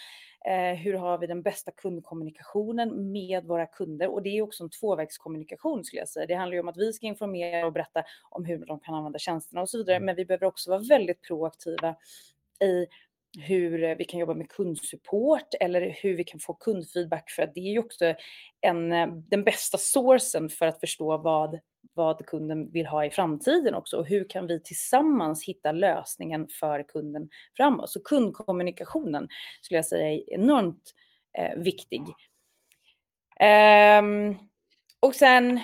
Eh, 0.46 0.78
hur 0.78 0.94
har 0.94 1.18
vi 1.18 1.28
den 1.28 1.42
bästa 1.42 1.72
kundkommunikationen 1.72 3.12
med 3.12 3.46
våra 3.46 3.66
kunder? 3.66 4.08
Och 4.08 4.24
det 4.24 4.38
är 4.38 4.42
också 4.42 4.64
en 4.64 4.70
tvåvägskommunikation 4.70 5.84
skulle 5.84 6.00
jag 6.00 6.10
säga. 6.10 6.26
Det 6.26 6.34
handlar 6.34 6.54
ju 6.54 6.60
om 6.62 6.68
att 6.68 6.78
vi 6.78 6.94
ska 6.94 7.06
informera 7.06 7.66
och 7.66 7.74
berätta 7.74 8.04
om 8.30 8.46
hur 8.46 8.66
de 8.66 8.80
kan 8.80 8.96
använda 8.96 9.20
tjänsterna 9.20 9.62
och 9.62 9.70
så 9.70 9.78
vidare. 9.78 10.00
Men 10.00 10.16
vi 10.16 10.26
behöver 10.26 10.46
också 10.46 10.70
vara 10.70 10.82
väldigt 10.90 11.22
proaktiva 11.22 11.96
i 12.64 12.88
hur 13.38 13.84
eh, 13.84 13.96
vi 13.96 14.06
kan 14.06 14.20
jobba 14.20 14.34
med 14.34 14.50
kundsupport 14.50 15.54
eller 15.60 15.98
hur 16.02 16.14
vi 16.16 16.24
kan 16.24 16.40
få 16.40 16.54
kundfeedback 16.54 17.30
för 17.32 17.44
att 17.44 17.56
det 17.56 17.60
är 17.60 17.72
ju 17.72 17.80
också 17.80 18.14
en, 18.62 18.92
eh, 18.92 19.08
den 19.08 19.44
bästa 19.44 19.78
sourcen 19.78 20.50
för 20.50 20.66
att 20.66 20.80
förstå 20.80 21.18
vad, 21.18 21.60
vad 21.94 22.26
kunden 22.26 22.72
vill 22.72 22.86
ha 22.86 23.06
i 23.06 23.10
framtiden 23.10 23.76
också 23.76 23.98
och 23.98 24.08
hur 24.08 24.30
kan 24.30 24.48
vi 24.48 24.64
tillsammans 24.64 25.46
hitta 25.46 25.72
lösningen 25.72 26.48
för 26.60 26.84
kunden 26.84 27.30
framåt. 27.58 27.90
Så 27.90 28.04
kundkommunikationen 28.04 29.28
skulle 29.62 29.78
jag 29.78 29.86
säga 29.86 30.12
är 30.12 30.34
enormt 30.34 30.94
eh, 31.38 31.60
viktig. 31.60 32.04
Um, 34.00 34.38
och 35.00 35.16
sen 35.16 35.60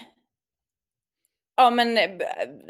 Ja, 1.58 1.70
men 1.70 1.98
eh, 1.98 2.04
eh, 2.04 2.20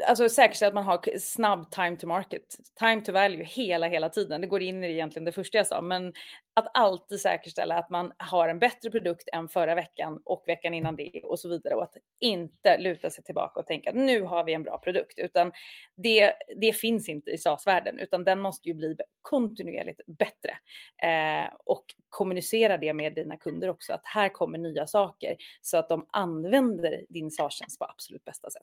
alltså 0.08 0.28
säkerställa 0.28 0.68
att 0.68 0.74
man 0.74 0.84
har 0.84 1.18
snabb 1.18 1.70
time 1.70 1.96
to 1.96 2.06
market, 2.06 2.42
time 2.78 3.00
to 3.00 3.12
value 3.12 3.44
hela, 3.44 3.86
hela 3.88 4.08
tiden. 4.08 4.40
Det 4.40 4.46
går 4.46 4.62
in 4.62 4.84
i 4.84 4.90
egentligen 4.92 5.24
det 5.24 5.32
första 5.32 5.58
jag 5.58 5.66
sa, 5.66 5.80
men 5.80 6.12
att 6.56 6.70
alltid 6.74 7.20
säkerställa 7.20 7.78
att 7.78 7.90
man 7.90 8.12
har 8.16 8.48
en 8.48 8.58
bättre 8.58 8.90
produkt 8.90 9.28
än 9.32 9.48
förra 9.48 9.74
veckan 9.74 10.20
och 10.24 10.44
veckan 10.46 10.74
innan 10.74 10.96
det 10.96 11.20
och 11.24 11.38
så 11.38 11.48
vidare 11.48 11.74
och 11.74 11.82
att 11.82 11.96
inte 12.20 12.78
luta 12.78 13.10
sig 13.10 13.24
tillbaka 13.24 13.60
och 13.60 13.66
tänka 13.66 13.90
att 13.90 13.96
nu 13.96 14.22
har 14.22 14.44
vi 14.44 14.54
en 14.54 14.62
bra 14.62 14.78
produkt, 14.78 15.18
utan 15.18 15.52
det, 15.96 16.32
det 16.56 16.72
finns 16.72 17.08
inte 17.08 17.30
i 17.30 17.38
SAS-världen, 17.38 17.98
utan 17.98 18.24
den 18.24 18.40
måste 18.40 18.68
ju 18.68 18.74
bli 18.74 18.96
kontinuerligt 19.22 20.00
bättre 20.06 20.58
eh, 21.02 21.54
och 21.64 21.84
kommunicera 22.08 22.78
det 22.78 22.92
med 22.92 23.14
dina 23.14 23.36
kunder 23.36 23.68
också, 23.68 23.92
att 23.92 24.04
här 24.04 24.28
kommer 24.28 24.58
nya 24.58 24.86
saker 24.86 25.36
så 25.60 25.76
att 25.76 25.88
de 25.88 26.06
använder 26.10 27.04
din 27.08 27.30
SAS-tjänst 27.30 27.78
på 27.78 27.84
absolut 27.84 28.24
bästa 28.24 28.50
sätt. 28.50 28.62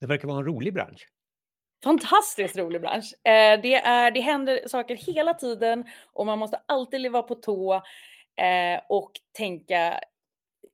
Det 0.00 0.06
verkar 0.06 0.28
vara 0.28 0.38
en 0.38 0.44
rolig 0.44 0.74
bransch. 0.74 1.08
Fantastiskt 1.84 2.56
rolig 2.56 2.80
bransch. 2.80 3.14
Eh, 3.24 3.60
det, 3.60 3.74
är, 3.74 4.10
det 4.10 4.20
händer 4.20 4.68
saker 4.68 4.96
hela 4.96 5.34
tiden 5.34 5.84
och 6.12 6.26
man 6.26 6.38
måste 6.38 6.60
alltid 6.66 7.12
vara 7.12 7.22
på 7.22 7.34
tå 7.34 7.74
eh, 7.74 8.80
och 8.88 9.12
tänka 9.36 10.00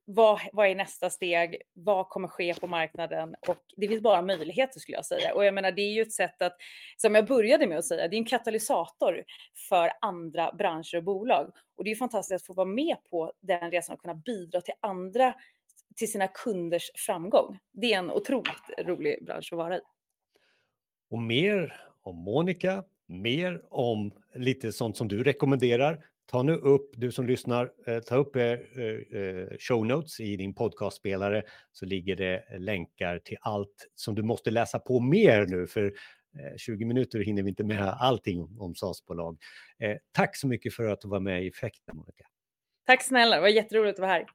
vad, 0.06 0.40
vad 0.52 0.66
är 0.66 0.74
nästa 0.74 1.10
steg? 1.10 1.62
Vad 1.72 2.08
kommer 2.08 2.28
ske 2.28 2.54
på 2.54 2.66
marknaden? 2.66 3.34
Och 3.48 3.56
det 3.76 3.88
finns 3.88 4.02
bara 4.02 4.22
möjligheter 4.22 4.80
skulle 4.80 4.96
jag 4.96 5.06
säga. 5.06 5.34
Och 5.34 5.44
jag 5.44 5.54
menar, 5.54 5.72
det 5.72 5.82
är 5.82 5.92
ju 5.92 6.02
ett 6.02 6.12
sätt 6.12 6.42
att, 6.42 6.56
som 6.96 7.14
jag 7.14 7.26
började 7.26 7.66
med 7.66 7.78
att 7.78 7.84
säga, 7.84 8.08
det 8.08 8.16
är 8.16 8.18
en 8.18 8.24
katalysator 8.24 9.24
för 9.68 9.92
andra 10.00 10.52
branscher 10.52 10.96
och 10.96 11.04
bolag. 11.04 11.52
Och 11.76 11.84
det 11.84 11.90
är 11.90 11.96
fantastiskt 11.96 12.42
att 12.42 12.46
få 12.46 12.52
vara 12.52 12.66
med 12.66 12.96
på 13.10 13.32
den 13.40 13.70
resan 13.70 13.94
och 13.94 14.00
kunna 14.00 14.14
bidra 14.14 14.60
till 14.60 14.74
andra, 14.80 15.34
till 15.96 16.12
sina 16.12 16.28
kunders 16.28 16.90
framgång. 16.94 17.58
Det 17.72 17.92
är 17.92 17.98
en 17.98 18.10
otroligt 18.10 18.70
rolig 18.78 19.24
bransch 19.24 19.48
att 19.52 19.58
vara 19.58 19.76
i. 19.76 19.80
Och 21.14 21.22
mer 21.22 21.76
om 22.02 22.16
Monica, 22.16 22.84
mer 23.06 23.62
om 23.70 24.12
lite 24.34 24.72
sånt 24.72 24.96
som 24.96 25.08
du 25.08 25.22
rekommenderar. 25.22 26.04
Ta 26.30 26.42
nu 26.42 26.52
upp, 26.52 26.90
du 26.96 27.12
som 27.12 27.26
lyssnar, 27.26 27.72
eh, 27.86 27.98
ta 27.98 28.16
upp 28.16 28.36
eh, 28.36 28.42
eh, 28.42 29.20
eh 29.20 29.48
show 29.58 29.86
notes 29.86 30.20
i 30.20 30.36
din 30.36 30.54
podcastspelare 30.54 31.42
så 31.72 31.86
ligger 31.86 32.16
det 32.16 32.58
länkar 32.58 33.18
till 33.18 33.36
allt 33.40 33.88
som 33.94 34.14
du 34.14 34.22
måste 34.22 34.50
läsa 34.50 34.78
på 34.78 35.00
mer 35.00 35.46
nu 35.46 35.66
för 35.66 35.84
eh, 35.84 36.56
20 36.56 36.84
minuter 36.84 37.18
hinner 37.18 37.42
vi 37.42 37.48
inte 37.48 37.64
med 37.64 37.96
allting 38.00 38.56
om 38.58 38.74
SAS-bolag. 38.74 39.38
Tack 40.12 40.36
så 40.36 40.46
mycket 40.46 40.74
för 40.74 40.88
att 40.88 41.00
du 41.00 41.08
var 41.08 41.20
med 41.20 41.44
i 41.44 41.48
Effekten, 41.48 41.96
Monica. 41.96 42.24
Tack 42.86 43.02
snälla, 43.02 43.36
det 43.36 43.42
var 43.42 43.48
jätteroligt 43.48 43.98
att 43.98 44.02
vara 44.02 44.12
här. 44.12 44.26